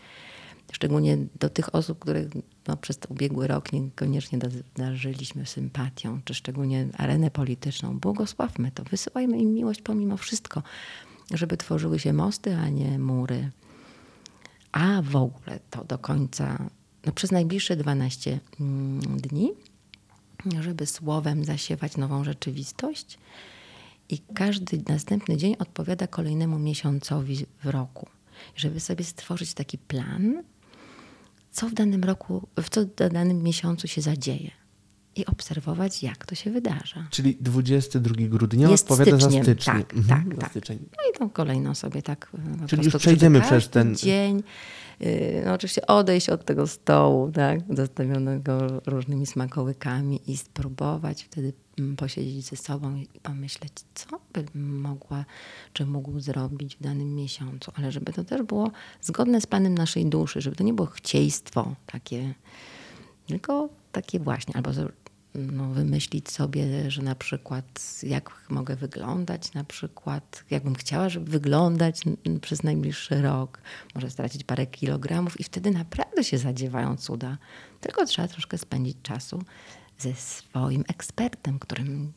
Szczególnie 0.71 1.17
do 1.39 1.49
tych 1.49 1.75
osób, 1.75 1.99
które 1.99 2.25
no, 2.67 2.77
przez 2.77 2.99
ubiegły 3.09 3.47
rok 3.47 3.73
niekoniecznie 3.73 4.37
da- 4.37 4.47
darzyliśmy 4.75 5.45
sympatią, 5.45 6.21
czy 6.25 6.33
szczególnie 6.33 6.87
arenę 6.97 7.31
polityczną. 7.31 7.99
Błogosławmy 7.99 8.71
to, 8.71 8.83
wysyłajmy 8.83 9.37
im 9.37 9.53
miłość 9.53 9.81
pomimo 9.81 10.17
wszystko, 10.17 10.63
żeby 11.33 11.57
tworzyły 11.57 11.99
się 11.99 12.13
mosty, 12.13 12.55
a 12.55 12.69
nie 12.69 12.99
mury. 12.99 13.51
A 14.71 15.01
w 15.01 15.15
ogóle 15.15 15.59
to 15.69 15.83
do 15.83 15.97
końca, 15.97 16.69
no 17.05 17.11
przez 17.11 17.31
najbliższe 17.31 17.75
12 17.75 18.39
mm, 18.59 18.99
dni, 19.21 19.51
żeby 20.59 20.85
słowem 20.85 21.45
zasiewać 21.45 21.97
nową 21.97 22.23
rzeczywistość. 22.23 23.17
I 24.09 24.19
każdy 24.19 24.83
następny 24.89 25.37
dzień 25.37 25.55
odpowiada 25.59 26.07
kolejnemu 26.07 26.59
miesiącowi 26.59 27.45
w 27.63 27.65
roku. 27.65 28.07
Żeby 28.55 28.79
sobie 28.79 29.03
stworzyć 29.03 29.53
taki 29.53 29.77
plan, 29.77 30.43
co 31.51 31.69
w 31.69 31.73
danym 31.73 32.03
roku, 32.03 32.47
w 32.61 32.69
co 32.69 32.81
w 32.81 32.95
danym 32.95 33.43
miesiącu 33.43 33.87
się 33.87 34.01
zadzieje 34.01 34.51
i 35.15 35.25
obserwować, 35.25 36.03
jak 36.03 36.25
to 36.25 36.35
się 36.35 36.51
wydarza. 36.51 37.07
Czyli 37.09 37.37
22 37.41 38.15
grudnia 38.27 38.69
Jest 38.69 38.91
odpowiada 38.91 39.19
styczniem, 39.19 39.43
za 39.45 39.51
styczeń. 39.51 39.75
tak, 39.83 39.93
Mhm, 39.93 40.29
tak, 40.29 40.39
tak. 40.39 40.49
styczeń. 40.49 40.79
No 40.97 41.11
i 41.15 41.17
tą 41.19 41.29
kolejną 41.29 41.75
sobie 41.75 42.01
tak. 42.01 42.31
e, 42.63 42.67
Czyli 42.67 42.85
już 42.85 42.95
przejdziemy 42.95 43.41
przez 43.41 43.69
ten- 43.69 43.95
dzień. 43.95 44.43
yy, 44.99 45.41
No 45.45 45.53
oczywiście 45.53 45.87
odejść 45.87 46.29
od 46.29 46.45
tego 46.45 46.67
stołu, 46.67 47.31
tak, 47.31 47.59
zastawionego 47.69 48.81
różnymi 48.85 49.25
smakołykami 49.25 50.31
i 50.31 50.37
spróbować 50.37 51.23
wtedy 51.23 51.53
mm, 51.79 51.95
posiedzieć 51.95 52.45
ze 52.45 52.55
sobą 52.55 52.95
i 52.95 53.07
pomyśleć, 53.23 53.73
co 53.95 54.07
bym 54.33 54.79
mogła, 54.81 55.25
czy 55.73 55.85
mógł 55.85 56.19
zrobić 56.19 56.75
w 56.75 56.83
danym 56.83 57.15
miesiącu, 57.15 57.71
ale 57.75 57.91
żeby 57.91 58.13
to 58.13 58.23
też 58.23 58.41
było 58.41 58.71
zgodne 59.01 59.41
z 59.41 59.45
Panem 59.47 59.73
naszej 59.77 60.05
duszy, 60.05 60.41
żeby 60.41 60.55
to 60.55 60.63
nie 60.63 60.73
było 60.73 60.87
chcieństwo 60.87 61.75
takie, 61.85 62.33
tylko 63.27 63.69
takie 63.91 64.19
właśnie, 64.19 64.55
albo 64.55 64.71
no, 65.35 65.69
wymyślić 65.69 66.29
sobie, 66.29 66.91
że 66.91 67.01
na 67.01 67.15
przykład 67.15 67.99
jak 68.03 68.31
mogę 68.49 68.75
wyglądać, 68.75 69.53
na 69.53 69.63
przykład 69.63 70.43
jakbym 70.49 70.75
chciała, 70.75 71.09
żeby 71.09 71.31
wyglądać 71.31 72.01
przez 72.41 72.63
najbliższy 72.63 73.21
rok, 73.21 73.61
może 73.95 74.09
stracić 74.09 74.43
parę 74.43 74.67
kilogramów 74.67 75.39
i 75.39 75.43
wtedy 75.43 75.71
naprawdę 75.71 76.23
się 76.23 76.37
zadziewają 76.37 76.97
cuda. 76.97 77.37
Tylko 77.81 78.05
trzeba 78.05 78.27
troszkę 78.27 78.57
spędzić 78.57 78.97
czasu 79.03 79.43
ze 79.97 80.15
swoim 80.15 80.83
ekspertem, 80.87 81.59
którym 81.59 82.13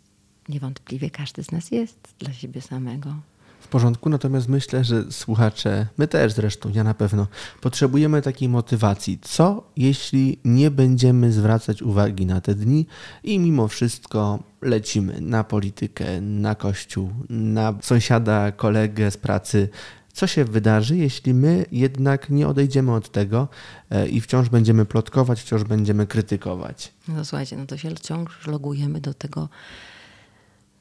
niewątpliwie 0.49 1.11
każdy 1.11 1.45
z 1.45 1.53
nas 1.53 1.71
jest 1.71 2.15
dla 2.19 2.33
siebie 2.33 2.61
samego. 2.61 3.17
W 3.63 3.69
porządku, 3.69 4.09
natomiast 4.09 4.49
myślę, 4.49 4.85
że 4.85 5.13
słuchacze, 5.13 5.87
my 5.99 6.09
też 6.09 6.33
zresztą, 6.33 6.71
ja 6.75 6.85
na 6.85 6.95
pewno, 6.95 7.27
potrzebujemy 7.61 8.23
takiej 8.23 8.49
motywacji. 8.49 9.19
Co 9.23 9.65
jeśli 9.77 10.39
nie 10.45 10.71
będziemy 10.71 11.33
zwracać 11.33 11.83
uwagi 11.83 12.27
na 12.27 12.41
te 12.41 12.55
dni 12.55 12.87
i 13.25 13.39
mimo 13.39 13.69
wszystko 13.69 14.39
lecimy 14.63 15.21
na 15.21 15.45
politykę, 15.45 16.21
na 16.21 16.55
kościół, 16.55 17.11
na 17.31 17.75
sąsiada, 17.83 18.53
kolegę 18.53 19.11
z 19.11 19.17
pracy? 19.17 19.69
Co 20.13 20.27
się 20.27 20.45
wydarzy, 20.45 20.97
jeśli 20.97 21.35
my 21.35 21.65
jednak 21.73 22.31
nie 22.31 22.49
odejdziemy 22.49 22.95
od 22.95 23.11
tego 23.11 23.49
e, 23.91 24.09
i 24.09 24.21
wciąż 24.21 24.49
będziemy 24.49 24.85
plotkować, 24.85 25.43
wciąż 25.43 25.65
będziemy 25.65 26.07
krytykować? 26.07 26.93
No 27.09 27.25
słuchajcie, 27.25 27.57
no 27.57 27.67
to 27.67 27.77
się 27.77 27.91
wciąż 27.91 28.47
logujemy 28.47 29.01
do 29.01 29.15
tego, 29.15 29.49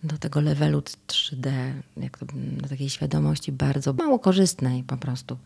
do 0.04 0.18
tego 0.18 0.42
levelu 0.42 0.80
3D, 1.08 1.74
jak 1.98 2.18
to, 2.18 2.26
do 2.34 2.70
takiej 2.70 2.90
świadomości 2.90 3.52
bardzo 3.52 3.94
mało 3.94 4.20
korzystnej 4.20 4.84
po 4.84 4.98
prostu. 4.98 5.38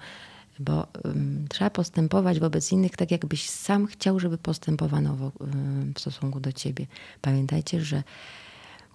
Bo 0.60 0.88
ym, 1.06 1.46
trzeba 1.50 1.70
postępować 1.70 2.40
wobec 2.40 2.72
innych 2.72 2.98
tak, 2.98 3.12
jakbyś 3.12 3.50
sam 3.50 3.86
chciał, 3.86 4.20
żeby 4.20 4.38
postępowano 4.38 5.32
ym, 5.42 5.94
w 5.96 6.00
stosunku 6.00 6.40
do 6.40 6.52
ciebie. 6.52 6.88
Pamiętajcie, 7.22 7.82
że 7.82 8.04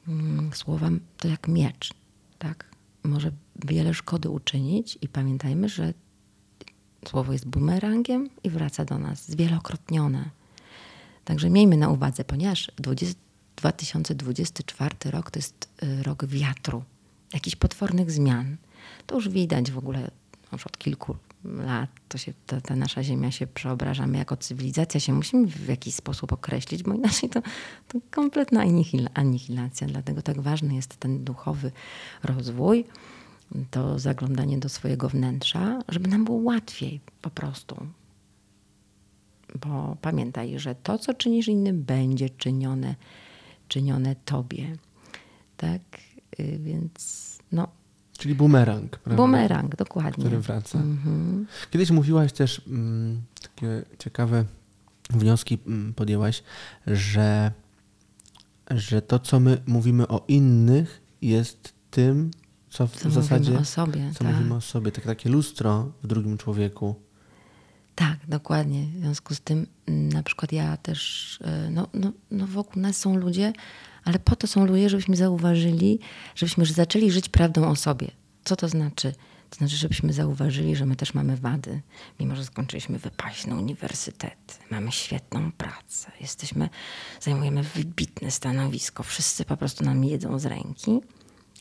ym, 0.09 0.50
słowa 0.55 0.90
to 1.17 1.29
jak 1.29 1.49
miecz, 1.49 1.95
tak? 2.38 2.71
Może 3.02 3.33
wiele 3.64 3.95
szkody 3.95 4.31
uczynić 4.31 4.99
i 5.02 5.09
pamiętajmy, 5.09 5.69
że 5.69 5.95
słowo 7.09 7.33
jest 7.33 7.47
bumerangiem 7.47 8.31
i 8.45 8.50
wraca 8.50 8.85
do 8.85 8.99
nas 8.99 9.29
zwielokrotnione. 9.29 10.31
Także 11.25 11.50
miejmy 11.50 11.76
na 11.76 11.88
uwadze, 11.88 12.25
ponieważ 12.25 12.73
20, 12.76 13.14
2024 13.61 15.11
rok 15.11 15.31
to 15.31 15.38
jest 15.38 15.69
y, 15.83 16.02
rok 16.02 16.26
wiatru, 16.26 16.85
jakichś 17.35 17.57
potwornych 17.57 18.11
zmian. 18.11 18.57
To 19.07 19.14
już 19.14 19.29
widać 19.29 19.71
w 19.71 19.79
ogóle 19.79 20.11
już 20.52 20.67
od 20.67 20.79
kilku 20.79 21.17
lat. 21.45 21.90
To 22.09 22.19
się, 22.19 22.33
ta, 22.47 22.61
ta 22.61 22.76
nasza 22.76 23.02
ziemia 23.02 23.31
się 23.31 23.47
przeobraża. 23.47 24.07
My 24.07 24.19
jako 24.19 24.37
cywilizacja 24.37 25.00
się 25.00 25.12
musimy 25.12 25.47
w 25.47 25.69
jakiś 25.69 25.95
sposób 25.95 26.33
określić, 26.33 26.83
bo 26.83 26.95
inaczej 26.95 27.29
to, 27.29 27.43
to 27.88 27.99
kompletna 28.11 28.61
anihil, 28.61 29.09
anihilacja. 29.14 29.87
Dlatego 29.87 30.23
tak 30.23 30.40
ważny 30.40 30.75
jest 30.75 30.97
ten 30.97 31.25
duchowy 31.25 31.73
rozwój, 32.23 32.85
to 33.71 33.99
zaglądanie 33.99 34.59
do 34.59 34.69
swojego 34.69 35.09
wnętrza, 35.09 35.79
żeby 35.88 36.09
nam 36.09 36.25
było 36.25 36.38
łatwiej 36.38 37.00
po 37.23 37.31
prostu 37.31 37.87
bo 39.61 39.97
pamiętaj, 40.02 40.58
że 40.58 40.75
to, 40.75 40.99
co 40.99 41.15
czynisz 41.15 41.49
innym, 41.49 41.82
będzie 41.82 42.30
czynione, 42.30 42.95
czynione 43.75 44.17
tobie. 44.25 44.76
Tak? 45.56 45.80
Y, 46.41 46.59
Więc 46.63 47.39
no, 47.52 47.69
Czyli 48.19 48.35
bumerang, 48.35 48.99
prawda? 48.99 49.23
bumerang, 49.23 49.76
dokładnie. 49.76 50.25
który 50.25 50.39
wraca. 50.41 50.78
Mhm. 50.78 51.47
Kiedyś 51.71 51.91
mówiłaś 51.91 52.33
też, 52.33 52.63
mm, 52.67 53.23
takie 53.43 53.83
ciekawe 53.99 54.45
wnioski 55.11 55.59
mm, 55.67 55.95
podjęłaś, 55.95 56.43
że, 56.87 57.52
że 58.71 59.02
to, 59.02 59.19
co 59.19 59.41
my 59.41 59.63
mówimy 59.67 60.09
o 60.09 60.25
innych, 60.28 61.02
jest 61.23 61.75
tym, 61.91 62.30
co 62.71 62.87
w 62.87 62.97
Co 62.97 63.11
zasadzie 63.11 63.41
mówimy 63.50 63.59
o 63.61 63.65
sobie. 63.65 64.11
co 64.15 64.25
tak. 64.25 64.35
mówimy 64.35 64.54
o 64.54 64.61
sobie. 64.61 64.93
Tak, 64.93 65.04
takie 65.04 65.30
lustro 65.30 65.93
w 66.02 66.06
drugim 66.06 66.39
człowieku. 66.39 66.95
Tak, 68.00 68.19
dokładnie. 68.28 68.86
W 68.86 69.00
związku 69.00 69.34
z 69.34 69.41
tym 69.41 69.67
mm, 69.86 70.08
na 70.08 70.23
przykład 70.23 70.52
ja 70.52 70.76
też, 70.76 71.39
e, 71.45 71.71
no, 71.71 71.89
no, 71.95 72.13
no 72.30 72.47
wokół 72.47 72.82
nas 72.82 72.97
są 72.97 73.17
ludzie, 73.17 73.52
ale 74.04 74.19
po 74.19 74.36
to 74.36 74.47
są 74.47 74.67
ludzie, 74.67 74.89
żebyśmy 74.89 75.17
zauważyli, 75.17 75.99
żebyśmy 76.34 76.67
zaczęli 76.67 77.10
żyć 77.10 77.28
prawdą 77.28 77.69
o 77.69 77.76
sobie. 77.76 78.10
Co 78.45 78.56
to 78.56 78.69
znaczy? 78.69 79.15
To 79.50 79.56
znaczy, 79.56 79.76
żebyśmy 79.76 80.13
zauważyli, 80.13 80.76
że 80.76 80.86
my 80.86 80.97
też 80.97 81.15
mamy 81.15 81.36
wady, 81.36 81.80
mimo 82.21 82.36
że 82.36 82.45
skończyliśmy 82.45 82.99
wypaśne 82.99 83.54
uniwersytety, 83.54 84.54
mamy 84.71 84.93
świetną 84.93 85.52
pracę, 85.52 86.13
jesteśmy, 86.21 86.69
zajmujemy 87.21 87.63
wybitne 87.63 88.30
stanowisko, 88.30 89.02
wszyscy 89.02 89.45
po 89.45 89.56
prostu 89.56 89.84
nam 89.84 90.04
jedzą 90.04 90.39
z 90.39 90.47
ręki, 90.47 91.00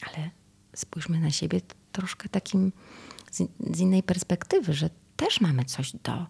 ale 0.01 0.29
spójrzmy 0.75 1.19
na 1.19 1.31
siebie 1.31 1.61
troszkę 1.91 2.29
takim 2.29 2.71
z, 3.31 3.43
z 3.75 3.79
innej 3.79 4.03
perspektywy, 4.03 4.73
że 4.73 4.89
też 5.19 5.41
mamy 5.41 5.65
coś 5.65 5.91
do 6.03 6.25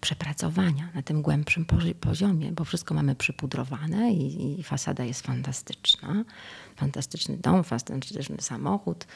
przepracowania 0.00 0.88
na 0.94 1.02
tym 1.02 1.22
głębszym 1.22 1.64
pozi- 1.64 1.94
poziomie, 1.94 2.52
bo 2.52 2.64
wszystko 2.64 2.94
mamy 2.94 3.14
przypudrowane 3.14 4.12
i, 4.12 4.60
i 4.60 4.62
fasada 4.62 5.04
jest 5.04 5.26
fantastyczna. 5.26 6.24
Fantastyczny 6.76 7.36
dom, 7.36 7.64
fantastyczny 7.64 8.36
samochód. 8.40 9.06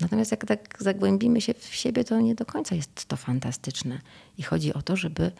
Natomiast 0.00 0.30
jak 0.30 0.46
tak 0.46 0.76
zagłębimy 0.80 1.40
się 1.40 1.54
w 1.54 1.74
siebie, 1.74 2.04
to 2.04 2.20
nie 2.20 2.34
do 2.34 2.46
końca 2.46 2.74
jest 2.74 3.06
to 3.06 3.16
fantastyczne. 3.16 4.00
I 4.38 4.42
chodzi 4.42 4.74
o 4.74 4.82
to, 4.82 4.96
żeby 4.96 5.32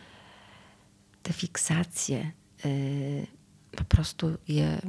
te 1.23 1.33
fiksacje 1.33 2.31
y, 2.65 3.27
po 3.77 3.85
prostu 3.85 4.37
je 4.49 4.81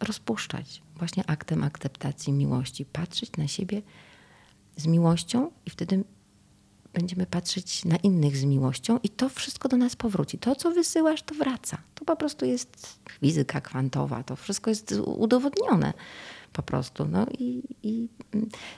rozpuszczać. 0.00 0.82
Właśnie 0.96 1.24
aktem 1.26 1.64
akceptacji 1.64 2.32
miłości. 2.32 2.84
Patrzeć 2.84 3.36
na 3.36 3.48
siebie 3.48 3.82
z 4.76 4.86
miłością 4.86 5.50
i 5.66 5.70
wtedy 5.70 6.04
będziemy 6.94 7.26
patrzeć 7.26 7.84
na 7.84 7.96
innych 7.96 8.36
z 8.36 8.44
miłością 8.44 8.98
i 9.02 9.08
to 9.08 9.28
wszystko 9.28 9.68
do 9.68 9.76
nas 9.76 9.96
powróci. 9.96 10.38
To, 10.38 10.54
co 10.54 10.70
wysyłasz, 10.70 11.22
to 11.22 11.34
wraca. 11.34 11.78
To 11.94 12.04
po 12.04 12.16
prostu 12.16 12.44
jest 12.44 12.98
fizyka 13.20 13.60
kwantowa. 13.60 14.22
To 14.22 14.36
wszystko 14.36 14.70
jest 14.70 14.92
udowodnione 15.04 15.92
po 16.52 16.62
prostu. 16.62 17.04
No 17.04 17.26
i, 17.38 17.62
i 17.82 18.08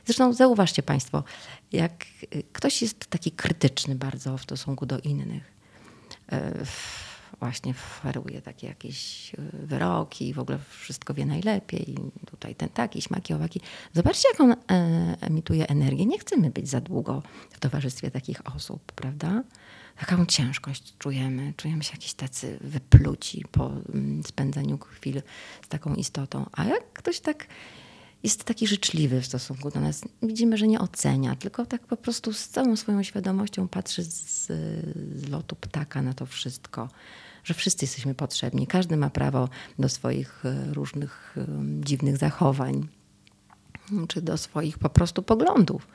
zresztą 0.04 0.32
zauważcie 0.32 0.82
Państwo, 0.82 1.24
jak 1.72 2.04
ktoś 2.52 2.82
jest 2.82 3.06
taki 3.06 3.30
krytyczny 3.30 3.94
bardzo 3.94 4.38
w 4.38 4.42
stosunku 4.42 4.86
do 4.86 4.98
innych, 4.98 5.42
e, 6.32 6.64
właśnie 7.40 7.74
feruje 7.74 8.42
takie 8.42 8.66
jakieś 8.66 9.32
e, 9.34 9.38
wyroki 9.66 10.34
w 10.34 10.38
ogóle 10.38 10.58
wszystko 10.68 11.14
wie 11.14 11.26
najlepiej. 11.26 11.96
Tutaj 12.26 12.54
ten 12.54 12.68
taki, 12.68 13.02
śmaki, 13.02 13.34
owaki. 13.34 13.60
Zobaczcie, 13.92 14.28
jak 14.28 14.40
on 14.40 14.52
e, 14.52 14.56
emituje 15.20 15.68
energię. 15.68 16.06
Nie 16.06 16.18
chcemy 16.18 16.50
być 16.50 16.68
za 16.68 16.80
długo 16.80 17.22
w 17.50 17.60
towarzystwie 17.60 18.10
takich 18.10 18.56
osób, 18.56 18.92
prawda? 18.92 19.42
Taką 20.00 20.26
ciężkość 20.26 20.94
czujemy. 20.98 21.54
Czujemy 21.56 21.84
się 21.84 21.92
jakiś 21.92 22.14
tacy 22.14 22.58
wypluci 22.60 23.44
po 23.52 23.66
mm, 23.66 24.22
spędzeniu 24.24 24.78
chwil 24.78 25.22
z 25.64 25.68
taką 25.68 25.94
istotą. 25.94 26.46
A 26.52 26.64
jak 26.64 26.92
ktoś 26.92 27.20
tak 27.20 27.46
jest 28.22 28.44
taki 28.44 28.66
życzliwy 28.66 29.20
w 29.20 29.26
stosunku 29.26 29.70
do 29.70 29.80
nas. 29.80 30.04
Widzimy, 30.22 30.56
że 30.56 30.68
nie 30.68 30.80
ocenia, 30.80 31.36
tylko 31.36 31.66
tak 31.66 31.86
po 31.86 31.96
prostu 31.96 32.32
z 32.32 32.48
całą 32.48 32.76
swoją 32.76 33.02
świadomością 33.02 33.68
patrzy 33.68 34.04
z, 34.04 34.46
z 35.16 35.28
lotu 35.28 35.56
ptaka 35.56 36.02
na 36.02 36.14
to 36.14 36.26
wszystko, 36.26 36.88
że 37.44 37.54
wszyscy 37.54 37.84
jesteśmy 37.84 38.14
potrzebni. 38.14 38.66
Każdy 38.66 38.96
ma 38.96 39.10
prawo 39.10 39.48
do 39.78 39.88
swoich 39.88 40.44
e, 40.46 40.74
różnych 40.74 41.34
em, 41.36 41.84
dziwnych 41.84 42.16
zachowań, 42.16 42.88
czy 44.08 44.22
do 44.22 44.38
swoich 44.38 44.78
po 44.78 44.88
prostu 44.88 45.22
poglądów. 45.22 45.88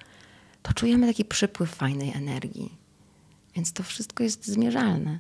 To 0.61 0.73
czujemy 0.73 1.07
taki 1.07 1.25
przypływ 1.25 1.75
fajnej 1.75 2.13
energii. 2.13 2.77
Więc 3.55 3.73
to 3.73 3.83
wszystko 3.83 4.23
jest 4.23 4.47
zmierzalne. 4.47 5.19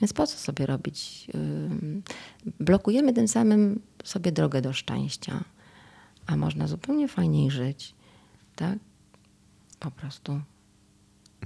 Więc 0.00 0.12
po 0.12 0.26
co 0.26 0.38
sobie 0.38 0.66
robić? 0.66 1.26
Blokujemy 2.60 3.12
tym 3.12 3.28
samym 3.28 3.80
sobie 4.04 4.32
drogę 4.32 4.62
do 4.62 4.72
szczęścia 4.72 5.44
a 6.26 6.36
można 6.36 6.66
zupełnie 6.66 7.08
fajniej 7.08 7.50
żyć, 7.50 7.94
tak? 8.56 8.78
Po 9.78 9.90
prostu. 9.90 10.40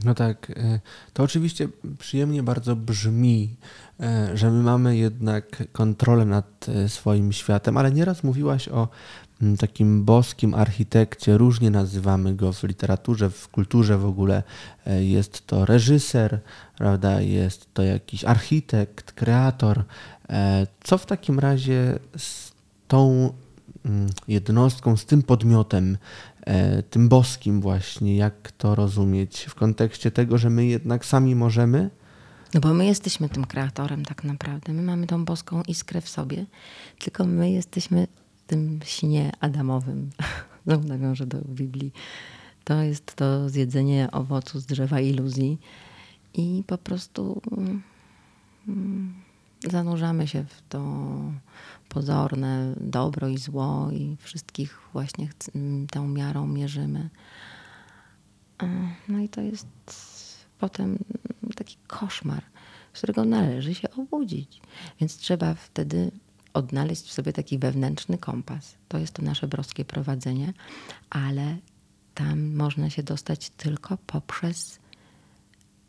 No 0.04 0.14
tak, 0.14 0.50
e, 0.50 0.80
to 1.12 1.22
oczywiście 1.22 1.68
przyjemnie 1.98 2.42
bardzo 2.42 2.76
brzmi, 2.76 3.56
e, 4.00 4.36
że 4.36 4.50
my 4.50 4.62
mamy 4.62 4.96
jednak 4.96 5.64
kontrolę 5.72 6.24
nad 6.24 6.66
e, 6.68 6.88
swoim 6.88 7.32
światem, 7.32 7.76
ale 7.76 7.92
nieraz 7.92 8.24
mówiłaś 8.24 8.68
o 8.68 8.88
mm, 9.42 9.56
takim 9.56 10.04
boskim 10.04 10.54
architekcie, 10.54 11.38
różnie 11.38 11.70
nazywamy 11.70 12.34
go 12.34 12.52
w 12.52 12.62
literaturze, 12.62 13.30
w 13.30 13.48
kulturze 13.48 13.98
w 13.98 14.06
ogóle. 14.06 14.42
Jest 15.00 15.46
to 15.46 15.64
reżyser, 15.64 16.40
prawda? 16.78 17.20
Jest 17.20 17.74
to 17.74 17.82
jakiś 17.82 18.24
architekt, 18.24 19.12
kreator. 19.12 19.84
Co 20.84 20.98
w 20.98 21.06
takim 21.06 21.38
razie 21.38 21.98
z 22.16 22.52
tą 22.88 23.32
mm, 23.84 24.06
jednostką, 24.28 24.96
z 24.96 25.04
tym 25.04 25.22
podmiotem 25.22 25.98
tym 26.90 27.08
boskim 27.08 27.60
właśnie, 27.60 28.16
jak 28.16 28.52
to 28.52 28.74
rozumieć 28.74 29.46
w 29.48 29.54
kontekście 29.54 30.10
tego, 30.10 30.38
że 30.38 30.50
my 30.50 30.66
jednak 30.66 31.04
sami 31.04 31.34
możemy? 31.34 31.90
No 32.54 32.60
bo 32.60 32.74
my 32.74 32.86
jesteśmy 32.86 33.28
tym 33.28 33.44
kreatorem 33.44 34.04
tak 34.04 34.24
naprawdę. 34.24 34.72
My 34.72 34.82
mamy 34.82 35.06
tą 35.06 35.24
boską 35.24 35.62
iskrę 35.62 36.00
w 36.00 36.08
sobie, 36.08 36.46
tylko 36.98 37.24
my 37.24 37.50
jesteśmy 37.50 38.06
tym 38.46 38.80
śnie 38.84 39.32
adamowym. 39.40 40.10
Znowu 40.66 40.88
nawiążę 40.88 41.26
do 41.26 41.38
Biblii. 41.38 41.92
To 42.64 42.82
jest 42.82 43.16
to 43.16 43.48
zjedzenie 43.48 44.08
owocu 44.12 44.60
z 44.60 44.66
drzewa 44.66 45.00
iluzji 45.00 45.58
i 46.34 46.64
po 46.66 46.78
prostu 46.78 47.42
mm, 48.68 49.14
zanurzamy 49.70 50.28
się 50.28 50.44
w 50.44 50.62
to 50.68 50.82
pozorne 51.88 52.74
dobro 52.80 53.28
i 53.28 53.38
zło 53.38 53.90
i 53.92 54.16
wszystkich 54.20 54.80
właśnie 54.92 55.28
tą 55.90 56.08
miarą 56.08 56.46
mierzymy. 56.46 57.10
No 59.08 59.18
i 59.18 59.28
to 59.28 59.40
jest 59.40 59.66
potem 60.58 60.98
taki 61.56 61.76
koszmar, 61.86 62.42
z 62.92 62.98
którego 62.98 63.24
należy 63.24 63.74
się 63.74 63.90
obudzić. 63.90 64.60
Więc 65.00 65.16
trzeba 65.16 65.54
wtedy 65.54 66.10
odnaleźć 66.54 67.02
w 67.02 67.12
sobie 67.12 67.32
taki 67.32 67.58
wewnętrzny 67.58 68.18
kompas. 68.18 68.74
To 68.88 68.98
jest 68.98 69.12
to 69.12 69.22
nasze 69.22 69.48
broskie 69.48 69.84
prowadzenie, 69.84 70.52
ale 71.10 71.56
tam 72.14 72.54
można 72.54 72.90
się 72.90 73.02
dostać 73.02 73.50
tylko 73.50 73.98
poprzez, 74.06 74.78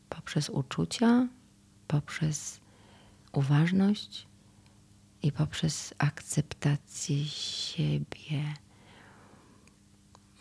poprzez 0.10 0.50
uczucia, 0.50 1.28
poprzez 1.88 2.59
uważność, 3.40 4.28
i 5.24 5.32
poprzez 5.32 5.94
akceptację 5.98 7.26
siebie. 7.26 8.54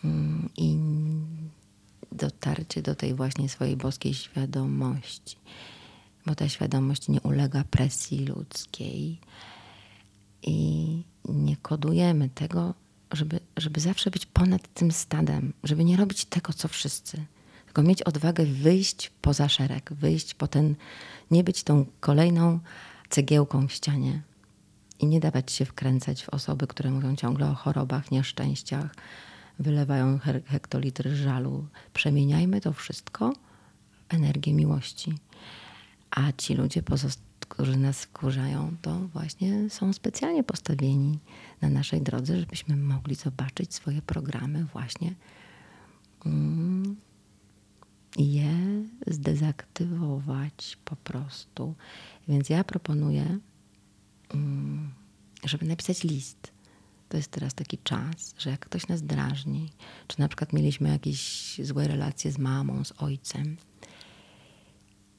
Mm, 0.03 0.49
i 0.57 0.77
dotarcie 2.11 2.81
do 2.81 2.95
tej 2.95 3.13
właśnie 3.13 3.49
swojej 3.49 3.77
boskiej 3.77 4.13
świadomości, 4.13 5.37
bo 6.25 6.35
ta 6.35 6.49
świadomość 6.49 7.07
nie 7.07 7.21
ulega 7.21 7.63
presji 7.63 8.25
ludzkiej 8.25 9.19
i 10.43 11.03
nie 11.25 11.57
kodujemy 11.57 12.29
tego, 12.29 12.73
żeby, 13.11 13.39
żeby 13.57 13.79
zawsze 13.79 14.11
być 14.11 14.25
ponad 14.25 14.73
tym 14.73 14.91
stadem, 14.91 15.53
żeby 15.63 15.83
nie 15.83 15.97
robić 15.97 16.25
tego, 16.25 16.53
co 16.53 16.67
wszyscy, 16.67 17.25
tylko 17.69 17.83
mieć 17.83 18.03
odwagę 18.03 18.45
wyjść 18.45 19.11
poza 19.21 19.49
szereg, 19.49 19.93
wyjść 19.93 20.33
po 20.33 20.47
ten, 20.47 20.75
nie 21.31 21.43
być 21.43 21.63
tą 21.63 21.85
kolejną 21.99 22.59
cegiełką 23.09 23.67
w 23.67 23.71
ścianie, 23.73 24.21
i 24.99 25.07
nie 25.07 25.19
dawać 25.19 25.51
się 25.51 25.65
wkręcać 25.65 26.23
w 26.23 26.29
osoby, 26.29 26.67
które 26.67 26.91
mówią 26.91 27.15
ciągle 27.15 27.49
o 27.49 27.53
chorobach, 27.53 28.11
nieszczęściach, 28.11 28.95
wylewają 29.59 30.19
hektolitry 30.45 31.15
żalu. 31.15 31.67
Przemieniajmy 31.93 32.61
to 32.61 32.73
wszystko 32.73 33.33
w 34.09 34.13
energię 34.13 34.53
miłości. 34.53 35.13
A 36.11 36.31
ci 36.37 36.53
ludzie, 36.53 36.83
którzy 37.49 37.77
nas 37.77 38.03
wkurzają, 38.03 38.75
to 38.81 38.99
właśnie 38.99 39.69
są 39.69 39.93
specjalnie 39.93 40.43
postawieni 40.43 41.19
na 41.61 41.69
naszej 41.69 42.01
drodze, 42.01 42.39
żebyśmy 42.39 42.75
mogli 42.75 43.15
zobaczyć 43.15 43.73
swoje 43.73 44.01
programy 44.01 44.65
właśnie 44.65 45.13
mm, 46.25 46.95
je 48.19 48.83
zdezaktywować 49.07 50.77
po 50.85 50.95
prostu. 50.95 51.75
Więc 52.27 52.49
ja 52.49 52.63
proponuję 52.63 53.39
Mm, 54.33 54.93
żeby 55.43 55.65
napisać 55.65 56.03
list. 56.03 56.51
To 57.09 57.17
jest 57.17 57.31
teraz 57.31 57.53
taki 57.53 57.77
czas, 57.77 58.35
że 58.37 58.49
jak 58.49 58.59
ktoś 58.59 58.87
nas 58.87 59.01
drażni, 59.01 59.71
czy 60.07 60.19
na 60.19 60.27
przykład 60.27 60.53
mieliśmy 60.53 60.89
jakieś 60.89 61.55
złe 61.63 61.87
relacje 61.87 62.31
z 62.31 62.37
mamą, 62.37 62.83
z 62.83 62.93
ojcem, 62.97 63.57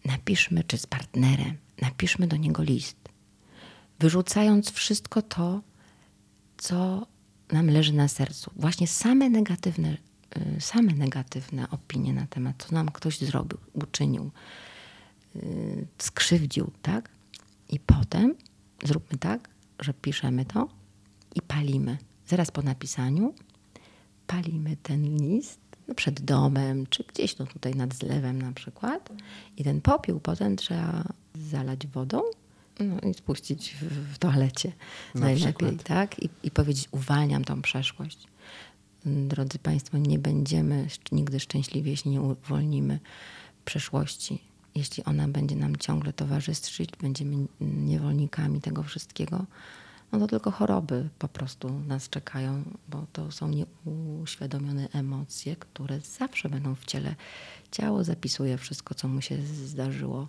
napiszmy, 0.05 0.65
czy 0.65 0.79
z 0.79 0.87
partnerem, 0.87 1.57
napiszmy 1.83 2.27
do 2.27 2.37
niego 2.37 2.63
list, 2.63 2.97
wyrzucając 3.99 4.71
wszystko 4.71 5.23
to, 5.23 5.63
co 6.57 7.07
nam 7.53 7.71
leży 7.71 7.93
na 7.93 8.09
sercu. 8.09 8.51
Właśnie 8.57 8.87
same 8.87 9.31
negatywne, 9.31 9.97
same 10.61 10.93
negatywne 10.93 11.71
opinie 11.71 12.13
na 12.13 12.27
temat, 12.27 12.65
co 12.67 12.75
nam 12.75 12.89
ktoś 12.89 13.19
zrobił, 13.19 13.59
uczynił, 13.73 14.31
y, 15.37 15.87
skrzywdził, 15.99 16.71
tak? 16.83 17.11
I 17.69 17.81
potem 17.81 18.35
zróbmy 18.85 19.19
tak, 19.19 19.49
że 19.81 19.95
piszemy 19.95 20.45
to 20.45 20.69
i 21.35 21.43
palimy. 21.43 21.99
Zaraz 22.27 22.51
po 22.51 22.63
napisaniu 22.63 23.35
palimy 24.27 24.77
ten 24.83 25.17
list 25.17 25.61
no 25.89 25.95
przed 25.95 26.21
domem, 26.21 26.87
czy 26.87 27.05
gdzieś 27.05 27.39
no 27.39 27.47
tutaj 27.47 27.75
nad 27.75 27.95
zlewem 27.95 28.43
na 28.43 28.53
przykład. 28.53 29.13
I 29.57 29.65
ten 29.65 29.81
popiół 29.81 30.21
potem 30.21 30.57
trzeba 30.57 31.05
zalać 31.35 31.87
wodą 31.87 32.23
no 32.81 33.11
i 33.11 33.15
spuścić 33.15 33.75
w, 33.81 34.15
w 34.15 34.19
toalecie 34.19 34.73
na 35.15 35.21
najlepiej, 35.21 35.53
przykład. 35.53 35.83
tak? 35.83 36.23
I, 36.23 36.29
I 36.43 36.51
powiedzieć, 36.51 36.89
uwalniam 36.91 37.45
tą 37.45 37.63
przeszłość. 37.63 38.27
Drodzy 39.05 39.59
Państwo, 39.59 39.99
nie 39.99 40.19
będziemy 40.19 40.87
nigdy 41.13 41.41
szczęśliwi, 41.41 41.91
jeśli 41.91 42.11
nie 42.11 42.21
uwolnimy 42.21 43.01
przeszłości 43.65 44.51
jeśli 44.75 45.05
ona 45.05 45.29
będzie 45.29 45.57
nam 45.57 45.77
ciągle 45.77 46.13
towarzyszyć, 46.13 46.91
będziemy 47.01 47.47
niewolnikami 47.61 48.61
tego 48.61 48.83
wszystkiego, 48.83 49.45
no 50.13 50.19
to 50.19 50.27
tylko 50.27 50.51
choroby 50.51 51.09
po 51.19 51.29
prostu 51.29 51.81
nas 51.87 52.09
czekają, 52.09 52.63
bo 52.89 53.07
to 53.13 53.33
są 53.33 53.49
nieuświadomione 53.49 54.89
emocje, 54.93 55.57
które 55.57 56.01
zawsze 56.01 56.49
będą 56.49 56.75
w 56.75 56.85
ciele. 56.85 57.15
Ciało 57.71 58.05
zapisuje 58.05 58.59
wszystko, 58.59 58.95
co 58.95 59.09
mu 59.09 59.21
się 59.21 59.43
zdarzyło. 59.43 60.29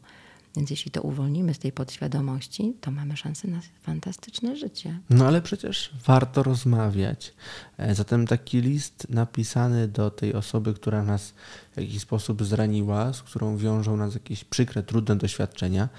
Więc 0.56 0.70
jeśli 0.70 0.92
to 0.92 1.02
uwolnimy 1.02 1.54
z 1.54 1.60
tej 1.60 1.72
podświadomości, 1.72 2.74
to 2.82 2.92
mamy 2.92 3.18
szansę 3.18 3.48
na 3.48 3.60
fantastyczne 3.82 4.56
życie. 4.56 5.00
No 5.10 5.28
ale 5.28 5.42
przecież 5.42 5.92
warto 6.06 6.44
rozmawiać. 6.44 7.34
E, 7.78 7.96
zatem 7.96 8.28
taki 8.28 8.62
list 8.62 9.08
napisany 9.10 9.88
do 9.88 10.10
tej 10.12 10.34
osoby, 10.34 10.74
która 10.74 11.04
nas 11.04 11.34
w 11.72 11.78
jakiś 11.78 12.02
sposób 12.02 12.44
zraniła, 12.44 13.14
z 13.14 13.22
którą 13.22 13.58
wiążą 13.58 13.98
nas 13.98 14.14
jakieś 14.14 14.44
przykre, 14.44 14.84
trudne 14.84 15.16
doświadczenia, 15.16 15.90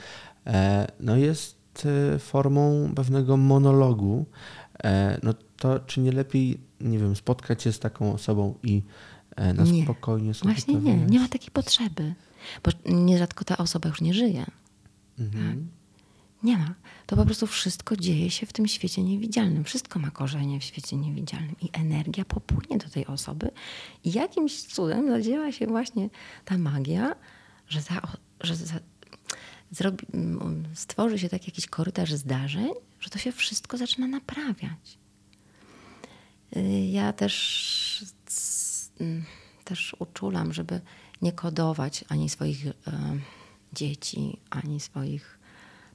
e, 0.47 0.87
no 1.01 1.17
jest 1.17 1.87
e, 2.15 2.19
formą 2.19 2.93
pewnego 2.97 3.37
monologu. 3.37 4.27
No 5.23 5.35
to 5.57 5.81
czy 5.81 6.01
nie 6.01 6.13
lepiej, 6.13 6.61
nie 6.81 6.99
wiem, 6.99 7.17
spotkać 7.17 7.63
się 7.63 7.73
z 7.73 7.79
taką 7.79 8.13
osobą 8.13 8.55
i 8.63 8.83
na 9.55 9.65
nie. 9.65 9.85
spokojnie 9.85 10.35
sobie 10.35 10.55
Właśnie 10.55 10.75
nie, 10.75 10.97
nie 10.97 11.21
ma 11.21 11.29
takiej 11.29 11.51
potrzeby. 11.51 12.15
Bo 12.65 12.93
nierzadko 12.93 13.45
ta 13.45 13.57
osoba 13.57 13.89
już 13.89 14.01
nie 14.01 14.15
żyje. 14.15 14.47
Mhm. 15.19 15.49
Tak? 15.49 15.83
Nie 16.43 16.59
ma. 16.59 16.75
To 17.07 17.17
po 17.17 17.25
prostu 17.25 17.47
wszystko 17.47 17.97
dzieje 17.97 18.31
się 18.31 18.47
w 18.47 18.53
tym 18.53 18.69
świecie 18.69 19.03
niewidzialnym. 19.03 19.65
Wszystko 19.65 19.99
ma 19.99 20.11
korzenie 20.11 20.61
w 20.61 20.65
świecie 20.65 20.97
niewidzialnym 20.97 21.55
i 21.61 21.69
energia 21.73 22.25
popłynie 22.25 22.79
do 22.79 22.89
tej 22.89 23.07
osoby 23.07 23.51
i 24.05 24.13
jakimś 24.13 24.63
cudem 24.63 25.09
zadziała 25.09 25.53
się 25.53 25.67
właśnie 25.67 26.11
ta 26.45 26.59
magia, 26.59 27.15
że, 27.69 27.81
za, 27.81 28.03
że 28.41 28.57
za, 28.57 28.81
zrobi, 29.71 30.07
stworzy 30.75 31.19
się 31.19 31.29
taki 31.29 31.51
jakiś 31.51 31.67
korytarz 31.67 32.13
zdarzeń, 32.13 32.71
że 33.01 33.11
to 33.11 33.19
się 33.19 33.33
wszystko 33.33 33.79
zaczyna 33.79 34.07
naprawiać. 34.07 34.99
Y, 36.57 36.61
ja 36.91 37.13
też, 37.13 38.05
też 39.65 39.97
uczulam, 39.99 40.53
żeby 40.53 40.81
nie 41.23 41.33
kodować 41.33 42.05
ani 42.09 42.29
swoich 42.29 42.67
e, 42.67 42.73
dzieci, 43.73 44.39
ani 44.51 44.81
swoich 44.81 45.39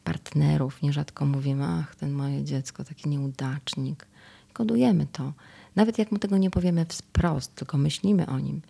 partnerów. 0.04 0.82
Nierzadko 0.82 1.26
mówimy, 1.26 1.66
ach, 1.66 1.96
ten 1.96 2.12
moje 2.12 2.44
dziecko, 2.44 2.84
taki 2.84 3.10
nieudacznik. 3.10 4.08
Kodujemy 4.54 5.08
to. 5.12 5.34
Nawet 5.76 5.98
jak 5.98 6.12
mu 6.12 6.20
tego 6.20 6.38
nie 6.38 6.50
powiemy 6.50 6.86
wprost, 6.86 7.56
tylko 7.56 7.78
myślimy 7.78 8.28
o 8.28 8.40
nim, 8.40 8.62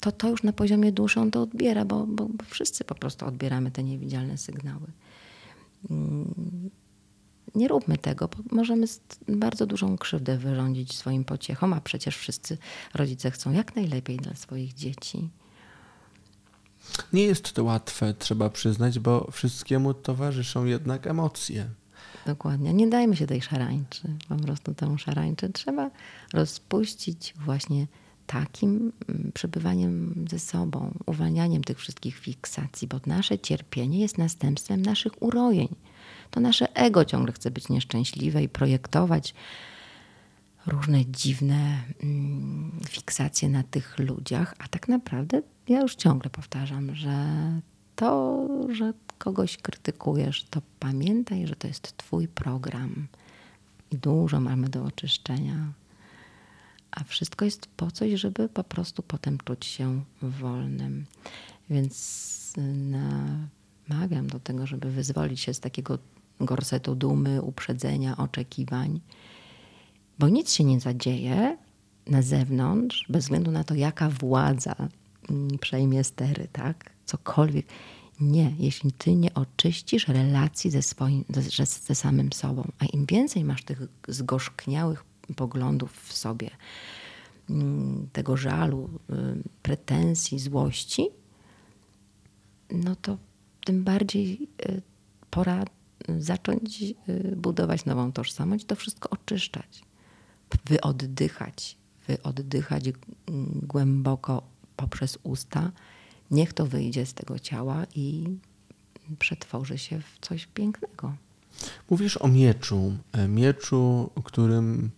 to 0.00 0.12
to 0.12 0.28
już 0.28 0.42
na 0.42 0.52
poziomie 0.52 0.92
duszy 0.92 1.20
on 1.20 1.30
to 1.30 1.42
odbiera, 1.42 1.84
bo, 1.84 2.06
bo, 2.06 2.26
bo 2.26 2.44
wszyscy 2.44 2.84
po 2.84 2.94
prostu 2.94 3.26
odbieramy 3.26 3.70
te 3.70 3.82
niewidzialne 3.82 4.38
sygnały. 4.38 4.86
Mm, 5.90 6.70
nie 7.54 7.68
róbmy 7.68 7.98
tego, 7.98 8.28
bo 8.28 8.56
możemy 8.56 8.86
bardzo 9.28 9.66
dużą 9.66 9.98
krzywdę 9.98 10.38
wyrządzić 10.38 10.96
swoim 10.96 11.24
pociechom, 11.24 11.72
a 11.72 11.80
przecież 11.80 12.16
wszyscy 12.16 12.58
rodzice 12.94 13.30
chcą 13.30 13.52
jak 13.52 13.76
najlepiej 13.76 14.16
dla 14.16 14.34
swoich 14.34 14.74
dzieci. 14.74 15.28
Nie 17.12 17.22
jest 17.22 17.52
to 17.52 17.64
łatwe, 17.64 18.14
trzeba 18.14 18.50
przyznać, 18.50 18.98
bo 18.98 19.30
wszystkiemu 19.32 19.94
towarzyszą 19.94 20.64
jednak 20.64 21.06
emocje. 21.06 21.68
Dokładnie. 22.26 22.74
Nie 22.74 22.86
dajmy 22.86 23.16
się 23.16 23.26
tej 23.26 23.42
szarańczy. 23.42 24.08
Po 24.28 24.36
prostu 24.36 24.74
tę 24.74 24.98
szarańczę 24.98 25.48
trzeba 25.48 25.90
rozpuścić 26.32 27.34
właśnie 27.44 27.86
takim 28.26 28.92
mm, 29.08 29.32
przebywaniem 29.34 30.24
ze 30.30 30.38
sobą, 30.38 30.94
uwalnianiem 31.06 31.64
tych 31.64 31.78
wszystkich 31.78 32.18
fiksacji, 32.18 32.88
bo 32.88 33.00
nasze 33.06 33.38
cierpienie 33.38 34.00
jest 34.00 34.18
następstwem 34.18 34.82
naszych 34.82 35.22
urojeń. 35.22 35.68
To 36.30 36.40
nasze 36.40 36.76
ego 36.76 37.04
ciągle 37.04 37.32
chce 37.32 37.50
być 37.50 37.68
nieszczęśliwe 37.68 38.42
i 38.42 38.48
projektować 38.48 39.34
różne 40.66 41.06
dziwne 41.06 41.82
mm, 42.02 42.80
fiksacje 42.88 43.48
na 43.48 43.62
tych 43.62 43.98
ludziach, 43.98 44.54
a 44.58 44.68
tak 44.68 44.88
naprawdę 44.88 45.42
ja 45.68 45.80
już 45.80 45.94
ciągle 45.94 46.30
powtarzam, 46.30 46.94
że 46.94 47.26
to, 47.96 48.48
że 48.72 48.92
kogoś 49.18 49.56
krytykujesz, 49.56 50.44
to 50.44 50.62
pamiętaj, 50.80 51.46
że 51.46 51.56
to 51.56 51.66
jest 51.68 51.96
Twój 51.96 52.28
program 52.28 53.06
i 53.90 53.96
dużo 53.96 54.40
mamy 54.40 54.68
do 54.68 54.84
oczyszczenia. 54.84 55.72
A 56.90 57.04
wszystko 57.04 57.44
jest 57.44 57.66
po 57.66 57.90
coś, 57.90 58.20
żeby 58.20 58.48
po 58.48 58.64
prostu 58.64 59.02
potem 59.02 59.38
czuć 59.44 59.66
się 59.66 60.04
wolnym. 60.22 61.06
Więc 61.70 62.52
namawiam 63.88 64.26
do 64.26 64.40
tego, 64.40 64.66
żeby 64.66 64.90
wyzwolić 64.90 65.40
się 65.40 65.54
z 65.54 65.60
takiego 65.60 65.98
gorsetu 66.40 66.94
dumy, 66.94 67.42
uprzedzenia, 67.42 68.16
oczekiwań, 68.16 69.00
bo 70.18 70.28
nic 70.28 70.52
się 70.52 70.64
nie 70.64 70.80
zadzieje 70.80 71.56
na 72.06 72.22
zewnątrz, 72.22 73.06
bez 73.08 73.24
względu 73.24 73.50
na 73.50 73.64
to, 73.64 73.74
jaka 73.74 74.10
władza 74.10 74.74
mm, 75.30 75.58
przejmie 75.58 76.04
stery, 76.04 76.48
tak? 76.52 76.90
Cokolwiek. 77.04 77.66
Nie, 78.20 78.52
jeśli 78.58 78.92
ty 78.92 79.14
nie 79.14 79.34
oczyścisz 79.34 80.08
relacji 80.08 80.70
ze, 80.70 80.82
swoim, 80.82 81.24
ze, 81.28 81.66
ze 81.66 81.94
samym 81.94 82.32
sobą, 82.32 82.68
a 82.78 82.84
im 82.84 83.06
więcej 83.06 83.44
masz 83.44 83.64
tych 83.64 83.82
zgorzkniałych 84.08 85.04
poglądów 85.36 85.92
w 86.02 86.12
sobie, 86.12 86.50
mm, 87.50 88.08
tego 88.12 88.36
żalu, 88.36 88.90
y, 89.10 89.14
pretensji, 89.62 90.38
złości, 90.38 91.08
no 92.70 92.96
to 92.96 93.18
tym 93.64 93.84
bardziej 93.84 94.48
y, 94.68 94.82
pora 95.30 95.64
zacząć 96.18 96.82
y, 96.82 97.36
budować 97.36 97.84
nową 97.84 98.12
tożsamość, 98.12 98.64
to 98.64 98.76
wszystko 98.76 99.10
oczyszczać, 99.10 99.82
wyoddychać, 100.64 101.76
wyoddychać 102.08 102.84
głęboko 103.62 104.42
poprzez 104.76 105.18
usta. 105.22 105.72
Niech 106.30 106.52
to 106.52 106.66
wyjdzie 106.66 107.06
z 107.06 107.14
tego 107.14 107.38
ciała 107.38 107.86
i 107.94 108.24
przetworzy 109.18 109.78
się 109.78 110.00
w 110.00 110.18
coś 110.20 110.46
pięknego. 110.46 111.14
Mówisz 111.90 112.16
o 112.16 112.28
mieczu, 112.28 112.96
e, 113.12 113.28
mieczu, 113.28 114.10
którym, 114.24 114.90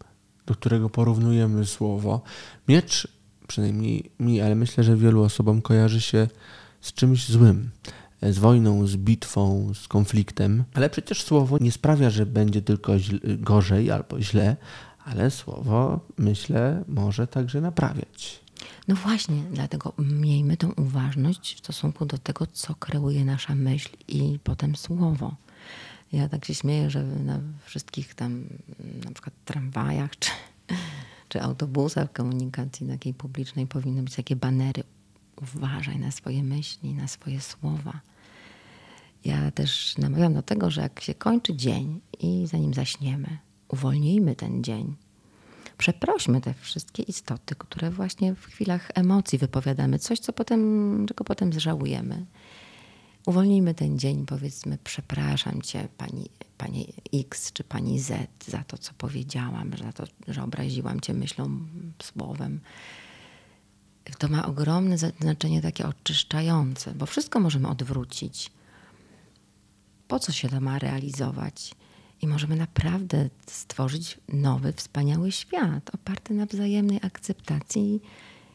do 0.46 0.54
którego 0.54 0.90
porównujemy 0.90 1.66
słowo. 1.66 2.22
Miecz, 2.68 3.08
przynajmniej 3.48 4.10
mi, 4.20 4.40
ale 4.40 4.54
myślę, 4.54 4.84
że 4.84 4.96
wielu 4.96 5.22
osobom 5.22 5.62
kojarzy 5.62 6.00
się 6.00 6.28
z 6.80 6.92
czymś 6.92 7.28
złym 7.28 7.70
z 8.22 8.38
wojną, 8.38 8.86
z 8.86 8.96
bitwą, 8.96 9.72
z 9.74 9.88
konfliktem. 9.88 10.64
Ale 10.74 10.90
przecież 10.90 11.22
słowo 11.22 11.58
nie 11.60 11.72
sprawia, 11.72 12.10
że 12.10 12.26
będzie 12.26 12.62
tylko 12.62 12.92
gorzej 13.24 13.90
albo 13.90 14.20
źle, 14.20 14.56
ale 15.10 15.30
słowo, 15.30 16.00
myślę, 16.18 16.84
może 16.88 17.26
także 17.26 17.60
naprawiać. 17.60 18.40
No 18.88 18.94
właśnie, 18.94 19.42
dlatego 19.52 19.92
miejmy 19.98 20.56
tą 20.56 20.72
uważność 20.72 21.54
w 21.54 21.58
stosunku 21.58 22.06
do 22.06 22.18
tego, 22.18 22.46
co 22.46 22.74
kreuje 22.74 23.24
nasza 23.24 23.54
myśl 23.54 23.88
i 24.08 24.38
potem 24.44 24.76
słowo. 24.76 25.34
Ja 26.12 26.28
tak 26.28 26.44
się 26.44 26.54
śmieję, 26.54 26.90
że 26.90 27.02
na 27.02 27.40
wszystkich 27.64 28.14
tam 28.14 28.44
na 29.04 29.10
przykład 29.12 29.34
tramwajach 29.44 30.18
czy, 30.18 30.30
czy 31.28 31.42
autobusach 31.42 32.12
komunikacji 32.12 32.88
takiej 32.88 33.14
publicznej 33.14 33.66
powinny 33.66 34.02
być 34.02 34.14
takie 34.14 34.36
banery 34.36 34.82
uważaj 35.42 35.98
na 35.98 36.10
swoje 36.10 36.42
myśli, 36.42 36.94
na 36.94 37.08
swoje 37.08 37.40
słowa. 37.40 38.00
Ja 39.24 39.50
też 39.50 39.98
namawiam 39.98 40.34
do 40.34 40.42
tego, 40.42 40.70
że 40.70 40.80
jak 40.80 41.00
się 41.00 41.14
kończy 41.14 41.54
dzień 41.56 42.00
i 42.20 42.46
zanim 42.46 42.74
zaśniemy, 42.74 43.38
uwolnijmy 43.68 44.36
ten 44.36 44.64
dzień. 44.64 44.96
Przeprośmy 45.78 46.40
te 46.40 46.54
wszystkie 46.54 47.02
istoty, 47.02 47.54
które 47.54 47.90
właśnie 47.90 48.34
w 48.34 48.46
chwilach 48.46 48.90
emocji 48.94 49.38
wypowiadamy, 49.38 49.98
coś, 49.98 50.18
co 50.18 50.32
potem, 50.32 51.06
czego 51.08 51.24
potem 51.24 51.52
zżałujemy. 51.52 52.26
Uwolnijmy 53.26 53.74
ten 53.74 53.98
dzień, 53.98 54.26
powiedzmy, 54.26 54.78
przepraszam 54.84 55.62
cię, 55.62 55.88
pani, 55.96 56.30
pani 56.58 56.92
X 57.14 57.52
czy 57.52 57.64
pani 57.64 58.00
Z, 58.00 58.28
za 58.46 58.64
to, 58.64 58.78
co 58.78 58.92
powiedziałam, 58.98 59.70
za 59.82 59.92
to, 59.92 60.04
że 60.28 60.42
obraziłam 60.42 61.00
cię 61.00 61.14
myślą, 61.14 61.58
słowem 62.02 62.60
to 64.18 64.28
ma 64.28 64.46
ogromne 64.46 64.98
znaczenie 64.98 65.62
takie 65.62 65.86
oczyszczające, 65.86 66.94
bo 66.94 67.06
wszystko 67.06 67.40
możemy 67.40 67.68
odwrócić. 67.68 68.50
Po 70.08 70.18
co 70.18 70.32
się 70.32 70.48
to 70.48 70.60
ma 70.60 70.78
realizować? 70.78 71.74
I 72.22 72.26
możemy 72.26 72.56
naprawdę 72.56 73.28
stworzyć 73.46 74.18
nowy, 74.28 74.72
wspaniały 74.72 75.32
świat, 75.32 75.94
oparty 75.94 76.34
na 76.34 76.46
wzajemnej 76.46 77.00
akceptacji 77.02 78.00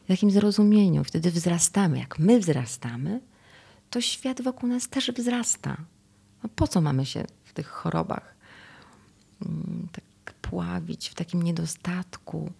i 0.04 0.08
takim 0.08 0.30
zrozumieniu. 0.30 1.04
Wtedy 1.04 1.30
wzrastamy. 1.30 1.98
Jak 1.98 2.18
my 2.18 2.40
wzrastamy, 2.40 3.20
to 3.90 4.00
świat 4.00 4.42
wokół 4.42 4.68
nas 4.68 4.88
też 4.88 5.10
wzrasta. 5.10 5.76
No 6.42 6.50
po 6.56 6.68
co 6.68 6.80
mamy 6.80 7.06
się 7.06 7.24
w 7.44 7.52
tych 7.52 7.66
chorobach 7.66 8.34
mm, 9.42 9.88
tak 9.92 10.34
pławić, 10.34 11.08
w 11.08 11.14
takim 11.14 11.42
niedostatku? 11.42 12.52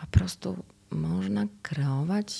Po 0.00 0.06
prostu 0.06 0.56
można 0.90 1.46
kreować 1.62 2.34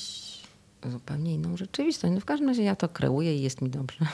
zupełnie 0.91 1.35
inną 1.35 1.57
rzeczywistość. 1.57 2.15
No 2.15 2.21
w 2.21 2.25
każdym 2.25 2.49
razie 2.49 2.63
ja 2.63 2.77
to 2.77 2.89
kreuję 2.89 3.37
i 3.37 3.43
jest 3.43 3.63
mi 3.63 3.71
dobrze. 3.71 4.07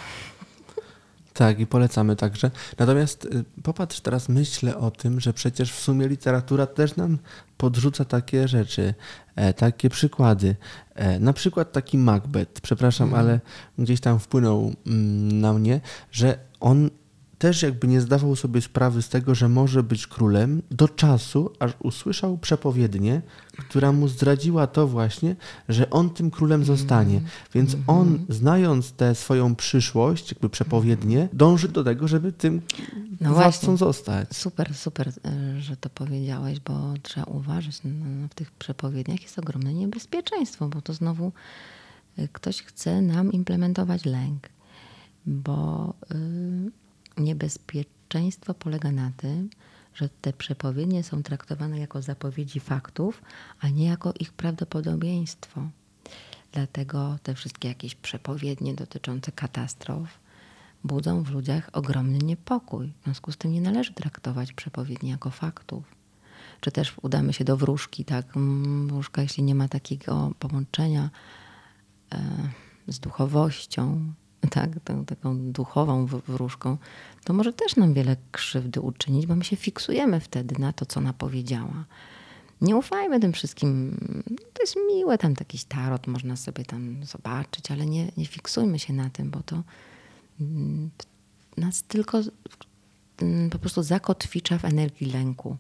Tak, 1.41 1.61
i 1.61 1.67
polecamy 1.67 2.17
także. 2.17 2.51
Natomiast 2.79 3.25
y, 3.25 3.45
popatrz, 3.63 4.01
teraz 4.01 4.29
myślę 4.29 4.77
o 4.77 4.91
tym, 4.91 5.21
że 5.21 5.33
przecież 5.33 5.73
w 5.73 5.81
sumie 5.81 6.09
literatura 6.09 6.67
też 6.67 6.97
nam 6.97 7.19
podrzuca 7.57 8.05
takie 8.05 8.49
rzeczy, 8.49 8.95
e, 9.37 9.55
takie 9.55 9.91
przykłady. 9.91 10.57
E, 10.95 11.21
na 11.21 11.33
przykład 11.33 11.73
taki 11.73 11.99
Macbeth, 11.99 12.61
przepraszam, 12.61 13.09
mm. 13.09 13.21
ale 13.21 13.41
gdzieś 13.79 14.01
tam 14.01 14.19
wpłynął 14.19 14.73
mm, 14.87 15.41
na 15.41 15.53
mnie, 15.53 15.81
że 16.13 16.39
on 16.61 16.91
też 17.41 17.63
jakby 17.63 17.87
nie 17.87 18.01
zdawał 18.01 18.37
sobie 18.37 18.61
sprawy 18.61 19.03
z 19.03 19.09
tego, 19.09 19.35
że 19.35 19.49
może 19.49 19.83
być 19.83 20.07
królem 20.07 20.63
do 20.71 20.89
czasu, 20.89 21.53
aż 21.59 21.73
usłyszał 21.79 22.39
przepowiednię, 22.39 23.23
która 23.59 23.93
mu 23.93 24.09
zdradziła 24.09 24.67
to 24.67 24.87
właśnie, 24.87 25.37
że 25.69 25.91
on 25.91 26.11
tym 26.11 26.31
królem 26.31 26.65
zostanie. 26.65 27.17
Mm. 27.17 27.31
Więc 27.55 27.75
mm 27.75 27.87
-hmm. 27.87 27.93
on, 27.93 28.27
znając 28.29 28.93
tę 28.93 29.15
swoją 29.15 29.55
przyszłość, 29.55 30.33
jakby 30.33 30.51
przepowiednię, 30.51 31.29
dąży 31.33 31.69
do 31.69 31.85
tego, 31.85 32.09
żeby 32.09 32.33
tym 32.33 32.63
no 33.21 33.35
władcą 33.35 33.77
zostać. 33.77 34.37
Super, 34.37 34.75
super, 34.75 35.09
e, 35.09 35.61
że 35.61 35.77
to 35.77 35.91
powiedziałeś, 35.91 36.61
bo 36.61 36.95
trzeba 37.03 37.27
uważać. 37.27 37.81
W 38.31 38.35
tych 38.35 38.51
przepowiedniach 38.51 39.23
jest 39.23 39.39
ogromne 39.39 39.75
niebezpieczeństwo, 39.75 40.69
bo 40.69 40.83
to 40.83 40.95
znowu 40.95 41.33
e, 42.17 42.29
ktoś 42.29 42.63
chce 42.63 43.03
nam 43.03 43.33
implementować 43.33 44.05
lęk, 44.05 44.49
bo... 45.27 45.95
Yy, 46.11 46.80
Niebezpieczeństwo 47.21 48.55
polega 48.55 48.93
na 48.93 49.13
tym, 49.17 49.51
że 49.95 50.09
te 50.09 50.33
przepowiednie 50.33 51.03
są 51.03 51.23
traktowane 51.23 51.79
jako 51.79 52.03
zapowiedzi 52.03 52.61
faktów, 52.61 53.23
a 53.61 53.69
nie 53.69 53.85
jako 53.85 54.13
ich 54.21 54.33
prawdopodobieństwo. 54.33 55.63
Dlatego 56.53 57.19
te 57.23 57.35
wszystkie 57.35 57.69
jakieś 57.69 57.95
przepowiednie 57.95 58.75
dotyczące 58.75 59.33
katastrof 59.33 60.19
budzą 60.85 61.23
w 61.23 61.31
ludziach 61.31 61.71
ogromny 61.73 62.19
niepokój. 62.19 62.93
W 63.01 63.05
związku 63.05 63.33
z 63.33 63.37
tym 63.37 63.53
nie 63.53 63.61
należy 63.61 63.95
traktować 63.95 64.53
przepowiedni 64.53 65.11
jako 65.11 65.31
faktów. 65.31 65.85
Czy 66.61 66.71
też 66.73 66.95
udamy 67.03 67.33
się 67.33 67.45
do 67.45 67.57
wróżki, 67.57 68.05
tak? 68.05 68.37
Mm, 68.37 68.89
wróżka, 68.89 69.23
jeśli 69.23 69.43
nie 69.43 69.55
ma 69.55 69.69
takiego 69.69 70.33
połączenia 70.39 71.11
e, 72.13 72.19
z 72.89 72.99
duchowością, 72.99 74.13
tak, 74.51 74.71
tą, 74.85 75.05
taką 75.05 75.53
duchową 75.53 76.07
wróżką, 76.07 76.77
to 77.25 77.33
może 77.33 77.53
też 77.53 77.77
nam 77.77 77.95
wiele 77.95 78.17
krzywdy 78.33 78.81
uczynić, 78.81 79.27
bo 79.27 79.37
my 79.37 79.45
się 79.45 79.57
fiksujemy 79.57 80.21
wtedy 80.21 80.55
na 80.59 80.73
to, 80.73 80.87
co 80.87 81.01
ona 81.01 81.13
powiedziała. 81.13 81.85
Nie 82.61 82.77
ufajmy 82.77 83.21
tym 83.21 83.33
wszystkim. 83.33 83.97
To 84.53 84.63
jest 84.63 84.77
miłe, 84.89 85.19
tam 85.19 85.35
jakiś 85.39 85.65
tarot 85.65 86.07
można 86.07 86.37
sobie 86.37 86.65
tam 86.65 87.05
zobaczyć, 87.05 87.71
ale 87.71 87.87
nie, 87.87 88.13
nie 88.17 88.27
fiksujmy 88.27 88.79
się 88.79 88.93
na 88.93 89.11
tym, 89.11 89.31
bo 89.31 89.43
to 89.43 89.63
mm, 90.41 90.91
nas 91.57 91.83
tylko 91.83 92.21
mm, 93.23 93.51
po 93.51 93.59
prostu 93.59 93.83
zakotwicza 93.83 94.59
w 94.59 94.65
energii 94.65 95.07
lęku, 95.13 95.57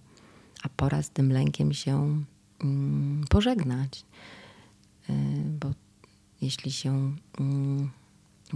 a 0.62 0.68
pora 0.68 1.02
z 1.02 1.10
tym 1.10 1.32
lękiem 1.32 1.72
się 1.72 2.22
mm, 2.60 3.24
pożegnać, 3.30 4.04
y, 5.10 5.12
bo 5.60 5.70
jeśli 6.42 6.72
się 6.72 7.16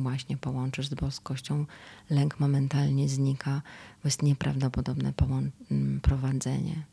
właśnie 0.03 0.37
połączysz 0.37 0.89
z 0.89 0.95
boskością, 0.95 1.67
lęk 2.11 2.41
momentalnie 2.41 3.09
znika, 3.09 3.63
bo 4.03 4.07
jest 4.09 4.23
nieprawdopodobne 4.23 5.13
prowadzenie. 6.03 6.85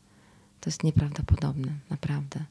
To 0.60 0.70
jest 0.70 0.82
nieprawdopodobne, 0.82 1.72
naprawdę. 1.90 2.44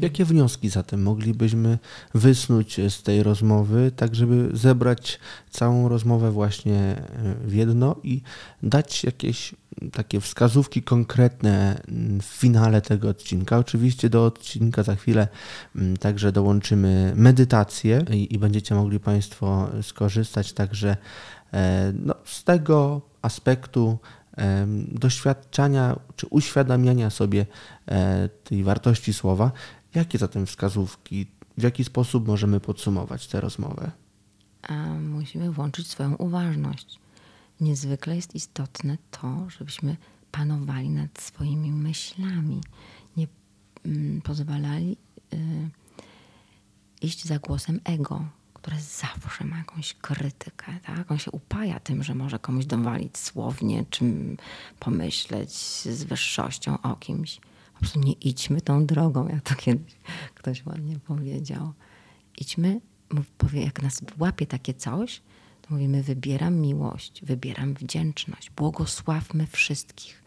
Jakie 0.00 0.24
wnioski 0.24 0.68
zatem 0.68 1.02
moglibyśmy 1.02 1.78
wysnuć 2.14 2.80
z 2.88 3.02
tej 3.02 3.22
rozmowy, 3.22 3.92
tak 3.96 4.14
żeby 4.14 4.50
zebrać 4.52 5.20
całą 5.50 5.88
rozmowę 5.88 6.30
właśnie 6.30 6.78
e, 6.78 7.04
w 7.44 7.54
jedno 7.54 7.96
i 8.02 8.22
dać 8.62 9.04
jakieś 9.04 9.54
takie 9.92 10.20
wskazówki 10.20 10.82
konkretne 10.82 11.82
w 12.22 12.24
finale 12.24 12.80
tego 12.80 13.08
odcinka? 13.08 13.58
Oczywiście 13.58 14.10
do 14.10 14.24
odcinka 14.24 14.82
za 14.82 14.96
chwilę 14.96 15.28
mm, 15.76 15.96
także 15.96 16.32
dołączymy 16.32 17.12
medytację 17.16 18.04
i, 18.10 18.34
i 18.34 18.38
będziecie 18.38 18.74
mogli 18.74 19.00
Państwo 19.00 19.68
skorzystać 19.82 20.52
także 20.52 20.96
e, 21.52 21.92
no, 21.96 22.14
z 22.24 22.44
tego 22.44 23.00
aspektu 23.22 23.98
doświadczania 24.88 25.96
czy 26.16 26.26
uświadamiania 26.26 27.10
sobie 27.10 27.46
e, 27.86 28.28
tej 28.28 28.64
wartości 28.64 29.12
słowa. 29.12 29.52
Jakie 29.94 30.18
zatem 30.18 30.46
wskazówki, 30.46 31.26
w 31.58 31.62
jaki 31.62 31.84
sposób 31.84 32.26
możemy 32.26 32.60
podsumować 32.60 33.26
tę 33.26 33.40
rozmowę? 33.40 33.90
Musimy 35.00 35.50
włączyć 35.50 35.86
swoją 35.88 36.14
uważność. 36.14 36.98
Niezwykle 37.60 38.16
jest 38.16 38.34
istotne 38.34 38.98
to, 39.10 39.50
żebyśmy 39.58 39.96
panowali 40.30 40.90
nad 40.90 41.20
swoimi 41.20 41.72
myślami, 41.72 42.60
nie 43.16 43.26
mm, 43.84 44.20
pozwalali 44.20 44.96
y, 45.32 45.36
iść 47.02 47.24
za 47.24 47.38
głosem 47.38 47.80
ego, 47.84 48.24
które 48.62 48.80
zawsze 48.80 49.44
ma 49.44 49.58
jakąś 49.58 49.94
krytykę, 49.94 50.72
tak? 50.82 51.10
On 51.10 51.18
się 51.18 51.30
upaja 51.30 51.80
tym, 51.80 52.02
że 52.02 52.14
może 52.14 52.38
komuś 52.38 52.66
dowalić 52.66 53.18
słownie, 53.18 53.84
czym 53.90 54.36
pomyśleć 54.78 55.52
z 55.84 56.04
wyższością 56.04 56.82
o 56.82 56.96
kimś. 56.96 57.40
Po 57.72 57.78
prostu 57.78 58.00
nie 58.00 58.12
idźmy 58.12 58.60
tą 58.60 58.86
drogą, 58.86 59.28
jak 59.28 59.42
to 59.42 59.54
kiedyś 59.54 59.92
ktoś 60.34 60.66
ładnie 60.66 60.98
powiedział. 60.98 61.72
Idźmy, 62.38 62.80
powie, 63.38 63.64
jak 63.64 63.82
nas 63.82 64.00
łapie 64.18 64.46
takie 64.46 64.74
coś, 64.74 65.22
to 65.62 65.68
mówimy 65.70 66.02
wybieram 66.02 66.54
miłość, 66.54 67.24
wybieram 67.24 67.74
wdzięczność, 67.74 68.50
błogosławmy 68.50 69.46
wszystkich. 69.46 70.22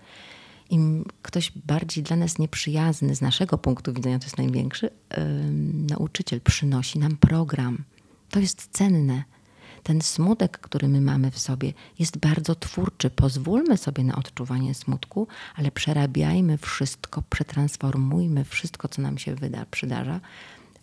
Im 0.70 1.06
ktoś 1.22 1.52
bardziej 1.52 2.04
dla 2.04 2.16
nas 2.16 2.40
nieprzyjazny 2.40 3.16
z 3.16 3.22
naszego 3.22 3.58
punktu 3.58 3.94
widzenia, 3.94 4.20
to 4.20 4.26
jest 4.26 4.38
największy, 4.38 4.86
yy, 4.86 5.24
nauczyciel 5.90 6.42
przynosi 6.42 7.00
nam 7.00 7.18
program– 7.18 7.84
to 8.30 8.40
jest 8.40 8.70
cenne. 8.72 9.24
Ten 9.84 10.02
smutek, 10.02 10.58
który 10.58 10.88
my 10.88 11.02
mamy 11.02 11.32
w 11.32 11.40
sobie, 11.40 11.74
jest 12.00 12.18
bardzo 12.18 12.56
twórczy. 12.56 13.10
Pozwólmy 13.10 13.78
sobie 13.78 14.04
na 14.04 14.16
odczuwanie 14.16 14.74
smutku, 14.74 15.28
ale 15.56 15.72
przerabiajmy 15.72 16.58
wszystko, 16.58 17.24
przetransformujmy 17.30 18.44
wszystko, 18.44 18.88
co 18.88 19.02
nam 19.02 19.18
się 19.18 19.36
wyda, 19.36 19.66
przydarza, 19.72 20.20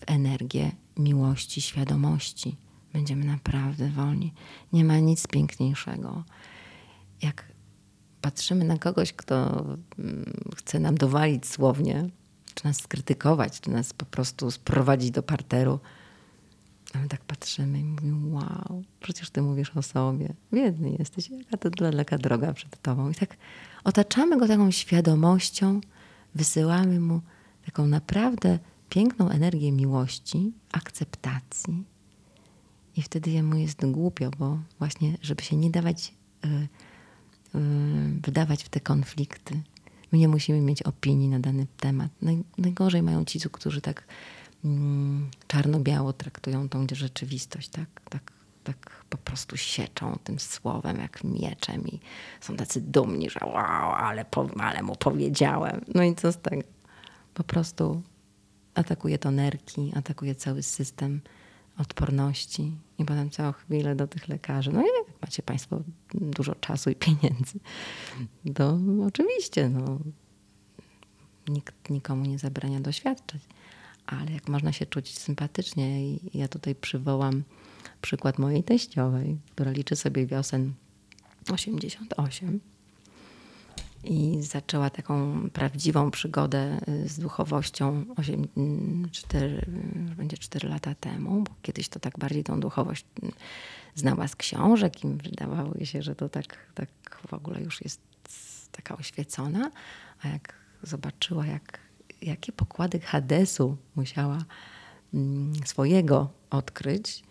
w 0.01 0.11
energię 0.11 0.71
miłości, 0.99 1.61
świadomości. 1.61 2.57
Będziemy 2.93 3.25
naprawdę 3.25 3.89
wolni. 3.89 4.35
Nie 4.73 4.85
ma 4.85 4.99
nic 4.99 5.27
piękniejszego. 5.27 6.25
Jak 7.23 7.53
patrzymy 8.21 8.65
na 8.65 8.79
kogoś, 8.79 9.13
kto 9.13 9.65
mm, 9.99 10.33
chce 10.57 10.81
nam 10.81 10.95
dowalić 10.95 11.47
słownie, 11.47 12.09
czy 12.55 12.65
nas 12.65 12.77
skrytykować, 12.77 13.61
czy 13.61 13.71
nas 13.71 13.93
po 13.93 14.05
prostu 14.07 14.51
sprowadzić 14.51 15.11
do 15.11 15.23
parteru, 15.23 15.81
a 16.93 16.99
my 16.99 17.09
tak 17.09 17.21
patrzymy 17.21 17.81
i 17.81 17.85
mówimy, 17.85 18.35
wow, 18.35 18.83
przecież 19.01 19.31
ty 19.31 19.43
mówisz 19.43 19.77
o 19.77 19.83
sobie. 19.83 20.35
Biedny 20.53 20.97
jesteś, 20.99 21.31
jaka 21.31 21.57
to 21.57 21.71
daleka 21.71 22.19
droga 22.19 22.53
przed 22.53 22.83
tobą. 22.83 23.11
I 23.11 23.15
tak 23.15 23.37
otaczamy 23.85 24.39
go 24.39 24.49
taką 24.49 24.71
świadomością, 24.71 25.81
wysyłamy 26.35 27.01
mu 27.01 27.21
taką 27.65 27.87
naprawdę 27.87 28.59
piękną 28.89 29.29
energię 29.29 29.73
miłości, 29.73 30.53
akceptacji. 30.73 31.85
I 32.97 33.03
wtedy 33.03 33.31
jemu 33.31 33.57
jest 33.57 33.87
głupio, 33.87 34.31
bo 34.39 34.59
właśnie, 34.79 35.19
żeby 35.23 35.43
się 35.43 35.57
nie 35.57 35.71
dawać, 35.71 36.15
yy, 36.45 36.51
yy, 37.55 37.61
wydawać 38.23 38.65
w 38.65 38.69
te 38.69 38.81
konflikty. 38.81 39.63
My 40.13 40.19
nie 40.19 40.29
musimy 40.29 40.61
mieć 40.61 40.83
opinii 40.83 41.29
na 41.29 41.41
dany 41.41 41.67
temat. 41.77 42.11
Naj, 42.23 42.45
najgorzej 42.59 43.03
mają 43.03 43.25
ci, 43.25 43.41
którzy 43.41 43.81
tak 43.81 44.05
czarno-biało 45.47 46.13
traktują 46.13 46.69
tą 46.69 46.87
rzeczywistość, 46.93 47.69
tak, 47.69 47.89
tak, 48.11 48.33
tak 48.65 49.05
po 49.11 49.19
prostu 49.19 49.57
sieczą 49.57 50.19
tym 50.25 50.39
słowem 50.39 50.99
jak 50.99 51.25
mieczem 51.25 51.89
i 51.89 52.01
są 52.41 52.57
tacy 52.57 52.81
dumni, 52.81 53.31
że 53.31 53.41
wow, 53.43 53.93
ale, 53.93 54.25
po, 54.25 54.49
ale 54.61 54.83
mu 54.83 54.97
powiedziałem. 54.97 55.85
No 55.95 56.03
i 56.03 56.15
co 56.15 56.33
z 56.33 56.37
tego? 56.37 56.63
Po 57.35 57.45
prostu 57.45 58.03
atakuje 58.75 59.19
to 59.19 59.31
nerki, 59.31 59.93
atakuje 59.95 60.35
cały 60.35 60.63
system 60.63 61.21
odporności 61.79 62.73
i 62.99 63.05
potem 63.05 63.31
całą 63.31 63.53
chwilę 63.53 63.97
do 63.97 64.07
tych 64.07 64.29
lekarzy. 64.29 64.73
No 64.73 64.81
i 64.83 64.85
jak 64.85 65.23
macie 65.23 65.43
Państwo 65.43 65.81
dużo 66.15 66.55
czasu 66.55 66.91
i 66.91 66.95
pieniędzy, 66.95 67.59
to 68.55 68.79
oczywiście 69.07 69.69
no, 69.69 69.99
nikt 71.49 71.91
nikomu 71.91 72.25
nie 72.25 72.39
zabrania 72.39 72.81
doświadczać 72.81 73.43
ale 74.07 74.33
jak 74.33 74.49
można 74.49 74.73
się 74.73 74.87
czuć 74.87 75.19
sympatycznie. 75.19 76.07
I 76.07 76.39
ja 76.39 76.49
tutaj 76.49 76.75
przywołam 76.75 77.43
przykład 78.03 78.39
mojej 78.39 78.65
teściowej, 78.65 79.39
która 79.55 79.71
liczy 79.71 79.97
sobie 79.97 80.27
wiosen 80.27 80.73
88 81.53 82.61
i 84.05 84.43
zaczęła 84.43 84.91
taką 84.91 85.41
prawdziwą 85.51 86.11
przygodę 86.11 86.81
y, 86.89 87.09
z 87.09 87.19
duchowością 87.19 88.05
8, 88.17 88.49
4, 89.13 89.65
mm, 89.67 90.15
będzie 90.17 90.39
4 90.39 90.69
lata 90.69 90.95
temu, 90.95 91.43
bo 91.43 91.55
kiedyś 91.63 91.89
to 91.89 92.01
tak 92.01 92.19
bardziej 92.19 92.45
tą 92.45 92.61
duchowość 92.61 93.05
mm, 93.23 93.35
znała 93.95 94.29
z 94.29 94.37
książek 94.37 95.05
i 95.05 95.09
wydawało 95.09 95.75
jej 95.75 95.87
się, 95.87 96.03
że 96.03 96.15
to 96.15 96.29
tak, 96.29 96.57
tak 96.75 96.89
w 97.29 97.35
ogóle 97.35 97.63
już 97.63 97.83
jest 97.85 98.01
taka 98.73 98.97
oświecona, 98.97 99.71
a 100.23 100.29
jak 100.29 100.55
zobaczyła, 100.83 101.47
jak 101.47 101.79
jakie 102.23 102.53
pokłady 102.53 103.01
Hadesu 103.01 103.77
musiała 103.97 104.39
mm, 105.15 105.53
swojego 105.65 106.31
odkryć, 106.51 107.23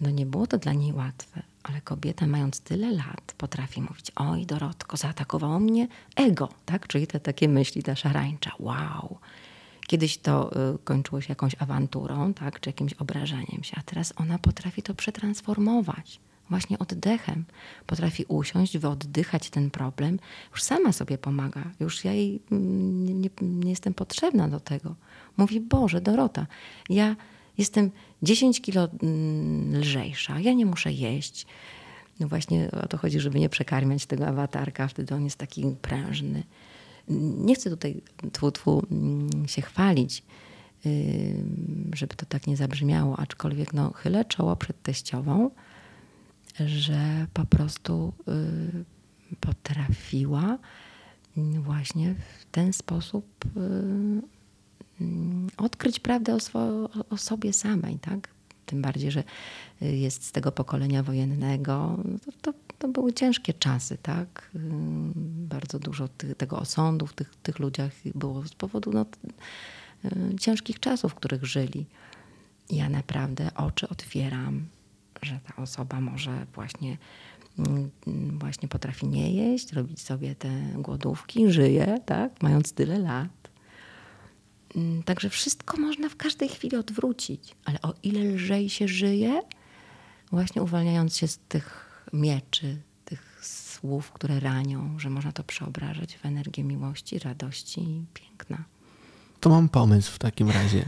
no 0.00 0.10
nie 0.10 0.26
było 0.26 0.46
to 0.46 0.58
dla 0.58 0.72
niej 0.72 0.92
łatwe. 0.92 1.42
Ale 1.62 1.80
kobieta, 1.80 2.26
mając 2.26 2.60
tyle 2.60 2.90
lat, 2.90 3.34
potrafi 3.38 3.82
mówić: 3.82 4.12
Oj, 4.16 4.46
Dorotko, 4.46 4.96
zaatakowało 4.96 5.60
mnie 5.60 5.88
ego, 6.16 6.48
tak? 6.66 6.86
Czyli 6.86 7.06
te 7.06 7.20
takie 7.20 7.48
myśli, 7.48 7.82
ta 7.82 7.96
szarańcza. 7.96 8.52
Wow. 8.58 9.18
Kiedyś 9.86 10.18
to 10.18 10.50
y, 10.74 10.78
kończyło 10.78 11.20
się 11.20 11.26
jakąś 11.28 11.52
awanturą, 11.58 12.34
tak? 12.34 12.60
Czy 12.60 12.70
jakimś 12.70 12.92
obrażeniem 12.92 13.64
się, 13.64 13.76
a 13.76 13.82
teraz 13.82 14.12
ona 14.16 14.38
potrafi 14.38 14.82
to 14.82 14.94
przetransformować 14.94 16.20
właśnie 16.50 16.78
oddechem. 16.78 17.44
Potrafi 17.86 18.24
usiąść, 18.28 18.78
wyoddychać 18.78 19.50
ten 19.50 19.70
problem. 19.70 20.18
Już 20.50 20.62
sama 20.62 20.92
sobie 20.92 21.18
pomaga. 21.18 21.64
Już 21.80 22.04
ja 22.04 22.12
jej 22.12 22.40
mm, 22.52 23.04
nie, 23.04 23.14
nie, 23.14 23.30
nie 23.40 23.70
jestem 23.70 23.94
potrzebna 23.94 24.48
do 24.48 24.60
tego. 24.60 24.94
Mówi, 25.36 25.60
Boże, 25.60 26.00
Dorota, 26.00 26.46
ja 26.88 27.16
jestem 27.58 27.90
10 28.22 28.60
kilo 28.60 28.88
mm, 29.02 29.80
lżejsza, 29.80 30.40
ja 30.40 30.52
nie 30.52 30.66
muszę 30.66 30.92
jeść. 30.92 31.46
No 32.20 32.28
właśnie 32.28 32.70
o 32.84 32.88
to 32.88 32.98
chodzi, 32.98 33.20
żeby 33.20 33.40
nie 33.40 33.48
przekarmiać 33.48 34.06
tego 34.06 34.26
awatarka, 34.26 34.88
wtedy 34.88 35.14
on 35.14 35.24
jest 35.24 35.36
taki 35.36 35.76
prężny. 35.82 36.42
Nie 37.38 37.54
chcę 37.54 37.70
tutaj 37.70 38.00
twu, 38.32 38.52
twu 38.52 38.82
mm, 38.90 39.48
się 39.48 39.62
chwalić, 39.62 40.22
żeby 41.94 42.14
to 42.14 42.26
tak 42.26 42.46
nie 42.46 42.56
zabrzmiało, 42.56 43.18
aczkolwiek 43.18 43.72
no, 43.72 43.92
chylę 43.92 44.24
czoło 44.24 44.56
przed 44.56 44.82
teściową, 44.82 45.50
że 46.66 47.26
po 47.34 47.44
prostu 47.44 48.12
y, 48.28 49.36
potrafiła 49.40 50.58
właśnie 51.36 52.14
w 52.14 52.44
ten 52.44 52.72
sposób 52.72 53.44
y, 55.00 55.02
odkryć 55.56 56.00
prawdę 56.00 56.34
o, 56.34 56.40
swo, 56.40 56.90
o 57.10 57.16
sobie 57.16 57.52
samej, 57.52 57.98
tak? 57.98 58.28
Tym 58.66 58.82
bardziej, 58.82 59.10
że 59.10 59.24
jest 59.80 60.24
z 60.24 60.32
tego 60.32 60.52
pokolenia 60.52 61.02
wojennego. 61.02 61.98
To, 62.24 62.32
to, 62.52 62.58
to 62.78 62.88
były 62.88 63.12
ciężkie 63.12 63.54
czasy, 63.54 63.98
tak? 64.02 64.50
Y, 64.54 64.58
bardzo 65.48 65.78
dużo 65.78 66.08
ty, 66.08 66.34
tego 66.34 66.58
osądu 66.58 67.06
w 67.06 67.12
tych, 67.12 67.34
tych 67.36 67.58
ludziach 67.58 67.92
było 68.14 68.46
z 68.46 68.54
powodu 68.54 68.92
no, 68.92 69.06
ciężkich 70.40 70.80
czasów, 70.80 71.12
w 71.12 71.14
których 71.14 71.44
żyli. 71.44 71.86
Ja 72.70 72.88
naprawdę 72.88 73.54
oczy 73.54 73.88
otwieram 73.88 74.66
że 75.22 75.40
ta 75.46 75.62
osoba 75.62 76.00
może 76.00 76.46
właśnie, 76.54 76.98
mm, 77.58 77.90
właśnie 78.38 78.68
potrafi 78.68 79.06
nie 79.06 79.32
jeść, 79.32 79.72
robić 79.72 80.02
sobie 80.02 80.34
te 80.34 80.50
głodówki, 80.74 81.52
żyje, 81.52 81.98
tak, 82.06 82.42
mając 82.42 82.72
tyle 82.72 82.98
lat. 82.98 83.50
Mm, 84.76 85.02
Także 85.02 85.30
wszystko 85.30 85.76
można 85.76 86.08
w 86.08 86.16
każdej 86.16 86.48
chwili 86.48 86.76
odwrócić, 86.76 87.54
ale 87.64 87.82
o 87.82 87.94
ile 88.02 88.20
lżej 88.20 88.70
się 88.70 88.88
żyje, 88.88 89.40
właśnie 90.30 90.62
uwalniając 90.62 91.16
się 91.16 91.28
z 91.28 91.38
tych 91.38 91.88
mieczy, 92.12 92.76
tych 93.04 93.40
słów, 93.42 94.12
które 94.12 94.40
ranią, 94.40 94.98
że 94.98 95.10
można 95.10 95.32
to 95.32 95.44
przeobrażać 95.44 96.16
w 96.16 96.26
energię 96.26 96.64
miłości, 96.64 97.18
radości 97.18 97.80
i 97.80 98.04
piękna. 98.14 98.64
To 99.40 99.50
mam 99.50 99.68
pomysł 99.68 100.12
w 100.12 100.18
takim 100.18 100.50
razie. 100.50 100.84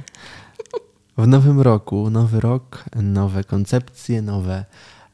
W 1.20 1.26
nowym 1.26 1.60
roku, 1.60 2.10
nowy 2.10 2.40
rok, 2.40 2.84
nowe 3.02 3.44
koncepcje, 3.44 4.22
nowe 4.22 4.64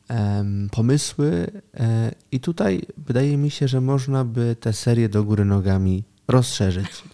em, 0.09 0.68
pomysły. 0.72 1.46
E, 1.74 2.12
I 2.32 2.40
tutaj 2.40 2.82
wydaje 2.96 3.36
mi 3.36 3.50
się, 3.50 3.68
że 3.68 3.80
można 3.80 4.24
by 4.24 4.57
tę 4.61 4.72
serię 4.72 5.09
do 5.09 5.24
góry 5.24 5.44
nogami 5.44 6.04
rozszerzyć. 6.28 7.04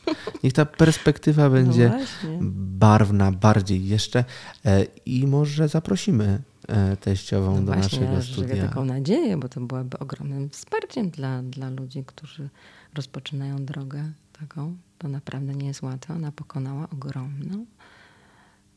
Niech 0.44 0.52
ta 0.52 0.64
perspektywa 0.64 1.50
będzie 1.50 1.88
No 2.24 2.38
barwna 2.78 3.32
bardziej 3.32 3.88
jeszcze 3.88 4.24
e, 4.64 4.84
i 5.06 5.26
może 5.26 5.68
zaprosimy 5.68 6.42
e, 6.68 6.96
teściową 6.96 7.54
No 7.54 7.60
do 7.66 7.72
właśnie, 7.72 8.00
naszego 8.00 8.12
ja 8.12 8.22
studia. 8.22 8.68
taką 8.68 8.84
nadzieję, 8.84 9.36
bo 9.36 9.48
to 9.48 9.60
byłaby 9.60 9.98
ogromnym 9.98 10.50
wsparciem 10.50 11.10
dla, 11.10 11.42
dla 11.42 11.70
ludzi, 11.70 12.04
którzy 12.06 12.48
rozpoczynają 12.94 13.64
drogę 13.64 14.04
taką. 14.40 14.76
To 14.98 15.08
naprawdę 15.08 15.54
nie 15.54 15.66
jest 15.66 15.82
łatwe. 15.82 16.14
Ona 16.14 16.32
pokonała 16.32 16.88
ogromną, 16.90 17.66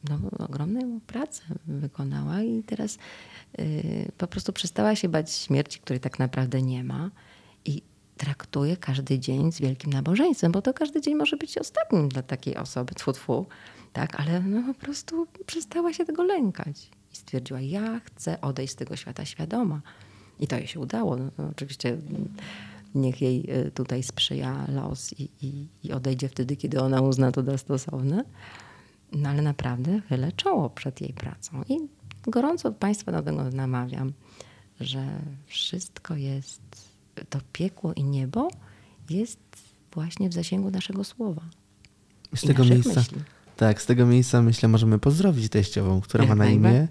no, 0.10 0.46
ogromną 0.46 1.00
pracę 1.08 1.42
wykonała 1.68 2.42
i 2.42 2.64
teraz 2.64 2.98
y, 3.60 4.12
po 4.18 4.28
prostu 4.28 4.54
przestała 4.54 4.96
się 4.96 5.10
bać 5.10 5.34
śmierci, 5.34 5.80
której 5.80 6.00
tak 6.00 6.20
naprawdę 6.20 6.62
nie 6.62 6.84
ma 6.84 7.12
i 7.66 7.82
traktuje 8.18 8.78
każdy 8.78 9.20
dzień 9.20 9.52
z 9.52 9.60
wielkim 9.60 9.94
nabożeństwem, 9.94 10.52
bo 10.52 10.62
to 10.62 10.74
każdy 10.74 11.02
dzień 11.02 11.16
może 11.16 11.38
być 11.38 11.58
ostatnim 11.58 12.10
dla 12.10 12.22
takiej 12.22 12.56
osoby, 12.56 12.96
tfu, 12.96 13.14
tfu, 13.14 13.46
tak, 13.94 14.20
ale 14.20 14.40
no 14.40 14.74
po 14.74 14.80
prostu 14.80 15.28
przestała 15.46 15.94
się 15.94 16.06
tego 16.06 16.24
lękać 16.24 16.90
i 17.14 17.16
stwierdziła, 17.16 17.62
ja 17.62 18.00
chcę 18.00 18.42
odejść 18.42 18.74
z 18.74 18.76
tego 18.76 18.96
świata 18.96 19.26
świadoma. 19.26 19.82
I 20.40 20.48
to 20.48 20.58
jej 20.58 20.68
się 20.68 20.80
udało. 20.80 21.18
No, 21.18 21.32
no, 21.38 21.48
oczywiście 21.52 21.98
niech 22.96 23.22
jej 23.22 23.46
y, 23.68 23.72
tutaj 23.72 24.04
sprzyja 24.04 24.66
los 24.68 25.14
i, 25.20 25.30
i, 25.42 25.68
i 25.84 25.92
odejdzie 25.92 26.30
wtedy, 26.30 26.56
kiedy 26.56 26.82
ona 26.82 27.02
uzna 27.02 27.32
to 27.32 27.44
za 27.44 27.58
stosowne. 27.58 28.24
No 29.12 29.30
ale 29.30 29.42
naprawdę 29.42 30.02
chylę 30.10 30.32
czoło 30.32 30.70
przed 30.70 31.02
jej 31.02 31.14
pracą. 31.14 31.64
I 31.70 31.78
gorąco 32.28 32.72
Państwa 32.72 33.12
do 33.12 33.22
tego 33.22 33.44
namawiam, 33.44 34.14
że 34.80 35.20
wszystko 35.48 36.16
jest, 36.16 36.62
to 37.30 37.40
piekło 37.54 37.94
i 37.94 38.04
niebo 38.04 38.50
jest 39.10 39.40
właśnie 39.94 40.30
w 40.30 40.34
zasięgu 40.34 40.72
naszego 40.72 41.04
słowa. 41.04 41.42
Z 42.36 42.42
tego 42.42 42.66
miejsca, 42.66 43.00
myśli. 43.00 43.18
tak, 43.58 43.82
z 43.82 43.86
tego 43.86 44.06
miejsca 44.06 44.42
myślę, 44.42 44.70
możemy 44.70 45.00
pozdrowić 45.00 45.50
teściową, 45.50 46.02
która 46.02 46.24
ma 46.24 46.30
Jak 46.30 46.38
na 46.38 46.48
imię. 46.48 46.88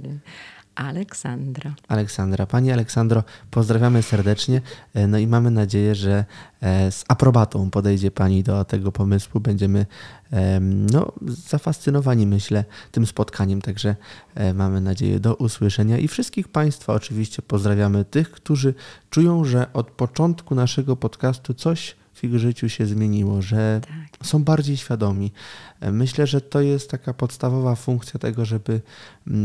Aleksandra. 0.75 1.75
Aleksandra. 1.89 2.47
Pani 2.47 2.73
Aleksandro, 2.73 3.25
pozdrawiamy 3.51 4.03
serdecznie. 4.03 4.61
E, 4.95 5.07
No 5.07 5.19
i 5.19 5.27
mamy 5.27 5.51
nadzieję, 5.51 5.95
że 5.95 6.25
e, 6.61 6.93
z 6.93 7.05
aprobatą 7.09 7.71
podejdzie 7.71 8.11
Pani 8.11 8.43
do 8.43 8.65
tego 8.65 8.93
pomysłu. 8.93 9.41
Będziemy 9.41 9.87
em, 10.31 10.87
no, 10.87 11.13
zafascynowani, 11.49 12.27
myślę, 12.27 12.65
tym 12.93 13.07
spotkaniem. 13.07 13.63
Także 13.63 13.97
e, 14.35 14.55
mamy 14.55 14.81
nadzieję 14.81 15.21
do 15.21 15.35
usłyszenia. 15.35 15.99
I 15.99 16.09
wszystkich 16.09 16.49
Państwa 16.49 16.93
oczywiście 16.93 17.43
pozdrawiamy. 17.43 18.05
Tych, 18.05 18.31
którzy 18.31 18.75
czują, 19.11 19.45
że 19.45 19.73
od 19.73 19.91
początku 19.91 20.55
naszego 20.55 20.97
podcastu 20.97 21.55
coś 21.55 21.97
w 22.29 22.35
ich 22.35 22.41
życiu 22.41 22.69
się 22.69 22.87
zmieniło, 22.87 23.43
że 23.43 23.81
Tak. 23.81 24.27
są 24.27 24.45
bardziej 24.45 24.77
świadomi. 24.77 25.33
Myślę, 25.93 26.27
że 26.27 26.41
to 26.41 26.61
jest 26.61 26.91
taka 26.91 27.15
podstawowa 27.15 27.75
funkcja 27.75 28.21
tego, 28.21 28.45
żeby, 28.45 28.81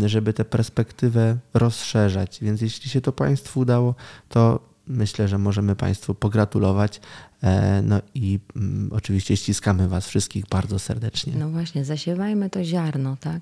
żeby 0.05 0.34
tę 0.34 0.45
perspektywę 0.45 1.38
rozszerzać. 1.53 2.39
Więc 2.41 2.61
jeśli 2.61 2.89
się 2.89 3.01
to 3.01 3.11
Państwu 3.11 3.59
udało, 3.59 3.95
to 4.30 4.59
myślę, 4.88 5.27
że 5.27 5.38
możemy 5.38 5.75
Państwu 5.75 6.15
pogratulować. 6.15 7.01
E, 7.43 7.82
No 7.82 8.01
i 8.15 8.39
mm, 8.55 8.89
oczywiście 8.93 9.38
ściskamy 9.38 9.88
Was 9.88 10.07
wszystkich 10.07 10.45
bardzo 10.47 10.80
serdecznie. 10.80 11.34
No 11.36 11.49
właśnie, 11.49 11.86
zasiewajmy 11.86 12.49
to 12.49 12.63
ziarno, 12.63 13.17
tak? 13.19 13.41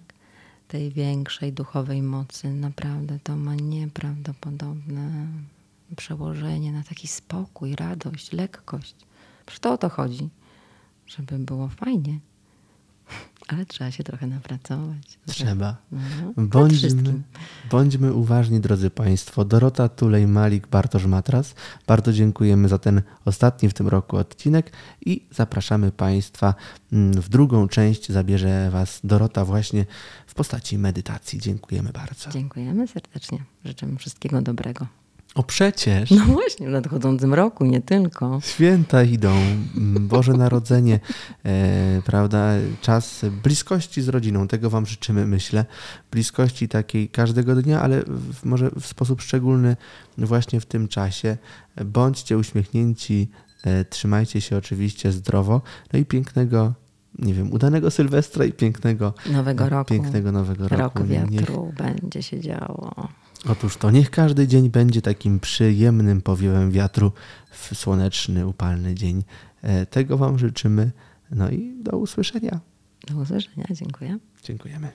Tej 0.67 0.91
większej 0.91 1.53
duchowej 1.53 2.01
mocy. 2.01 2.49
Naprawdę 2.49 3.19
to 3.23 3.35
ma 3.35 3.55
nieprawdopodobne 3.55 5.27
przełożenie 5.95 6.71
na 6.71 6.83
taki 6.83 7.07
spokój, 7.07 7.75
radość, 7.75 8.31
lekkość. 8.31 8.95
Przecież 9.47 9.59
to 9.59 9.73
o 9.73 9.77
to 9.77 9.89
chodzi, 9.89 10.29
żeby 11.07 11.39
było 11.39 11.67
fajnie. 11.67 12.19
Ale 13.47 13.65
trzeba 13.65 13.91
się 13.91 14.03
trochę 14.03 14.27
napracować. 14.27 15.19
Trzeba. 15.25 15.77
Nad 15.91 16.47
Bądźmy, 16.47 17.21
bądźmy 17.71 18.13
uważni, 18.13 18.59
drodzy 18.59 18.89
Państwo. 18.89 19.45
Dorota 19.45 19.89
Tulej-Malik, 19.89 20.67
Bartosz 20.67 21.05
Matras. 21.05 21.55
Bardzo 21.87 22.13
dziękujemy 22.13 22.67
za 22.67 22.77
ten 22.77 23.01
ostatni 23.25 23.69
w 23.69 23.73
tym 23.73 23.87
roku 23.87 24.17
odcinek 24.17 24.71
i 25.05 25.27
zapraszamy 25.31 25.91
Państwa 25.91 26.53
mm, 26.93 27.21
w 27.21 27.29
drugą 27.29 27.67
część. 27.67 28.11
Zabierze 28.11 28.69
Was 28.71 28.99
Dorota 29.03 29.45
właśnie 29.45 29.85
w 30.27 30.33
postaci 30.33 30.77
medytacji. 30.77 31.39
Dziękujemy 31.39 31.91
bardzo. 31.91 32.31
Dziękujemy 32.31 32.87
serdecznie. 32.87 33.43
Życzymy 33.65 33.97
wszystkiego 33.97 34.41
dobrego. 34.41 34.87
O 35.37 35.43
przecież! 35.43 36.11
No 36.11 36.25
właśnie, 36.25 36.67
w 36.67 36.69
nadchodzącym 36.69 37.33
roku, 37.33 37.65
nie 37.65 37.81
tylko. 37.81 38.39
Święta 38.43 39.03
idą, 39.03 39.31
mm, 39.77 40.07
Boże 40.07 40.33
Narodzenie, 40.33 40.99
e, 41.45 42.01
prawda? 42.05 42.51
Czas 42.81 43.25
bliskości 43.43 44.01
z 44.01 44.09
rodziną. 44.09 44.47
Tego 44.47 44.69
Wam 44.69 44.85
życzymy, 44.85 45.27
myślę. 45.27 45.65
Bliskości 46.11 46.67
takiej 46.69 47.09
każdego 47.09 47.55
dnia, 47.55 47.81
ale 47.81 48.01
w, 48.07 48.45
może 48.45 48.69
w 48.79 48.85
sposób 48.85 49.21
szczególny 49.21 49.75
właśnie 50.17 50.59
w 50.59 50.65
tym 50.65 50.87
czasie. 50.87 51.37
Bądźcie 51.85 52.37
uśmiechnięci, 52.37 53.29
e, 53.63 53.85
trzymajcie 53.85 54.41
się 54.41 54.57
oczywiście 54.57 55.11
zdrowo. 55.11 55.61
No 55.93 55.99
i 55.99 56.05
pięknego, 56.05 56.73
nie 57.19 57.33
wiem, 57.33 57.51
udanego 57.53 57.91
Sylwestra 57.91 58.45
i 58.45 58.51
pięknego 58.51 59.13
Nowego 59.31 59.69
roku. 59.69 59.89
Pięknego 59.89 60.31
nowego 60.31 60.67
roku. 60.67 60.99
Rok 60.99 61.09
Niech- 61.09 61.31
wiatru 61.31 61.73
będzie 61.77 62.23
się 62.23 62.39
działo. 62.39 63.09
Otóż 63.45 63.77
to 63.77 63.91
niech 63.91 64.09
każdy 64.09 64.47
dzień 64.47 64.69
będzie 64.69 65.01
takim 65.01 65.39
przyjemnym 65.39 66.21
powiewem 66.21 66.71
wiatru 66.71 67.11
w 67.51 67.75
słoneczny, 67.75 68.47
upalny 68.47 68.95
dzień. 68.95 69.23
E, 69.61 69.85
Tego 69.85 70.17
Wam 70.17 70.39
życzymy. 70.39 70.91
No 71.31 71.49
i 71.49 71.73
do 71.83 71.97
usłyszenia. 71.97 72.59
Do 73.07 73.17
usłyszenia. 73.17 73.65
Dziękuję. 73.71 74.17
Dziękujemy. 74.43 74.91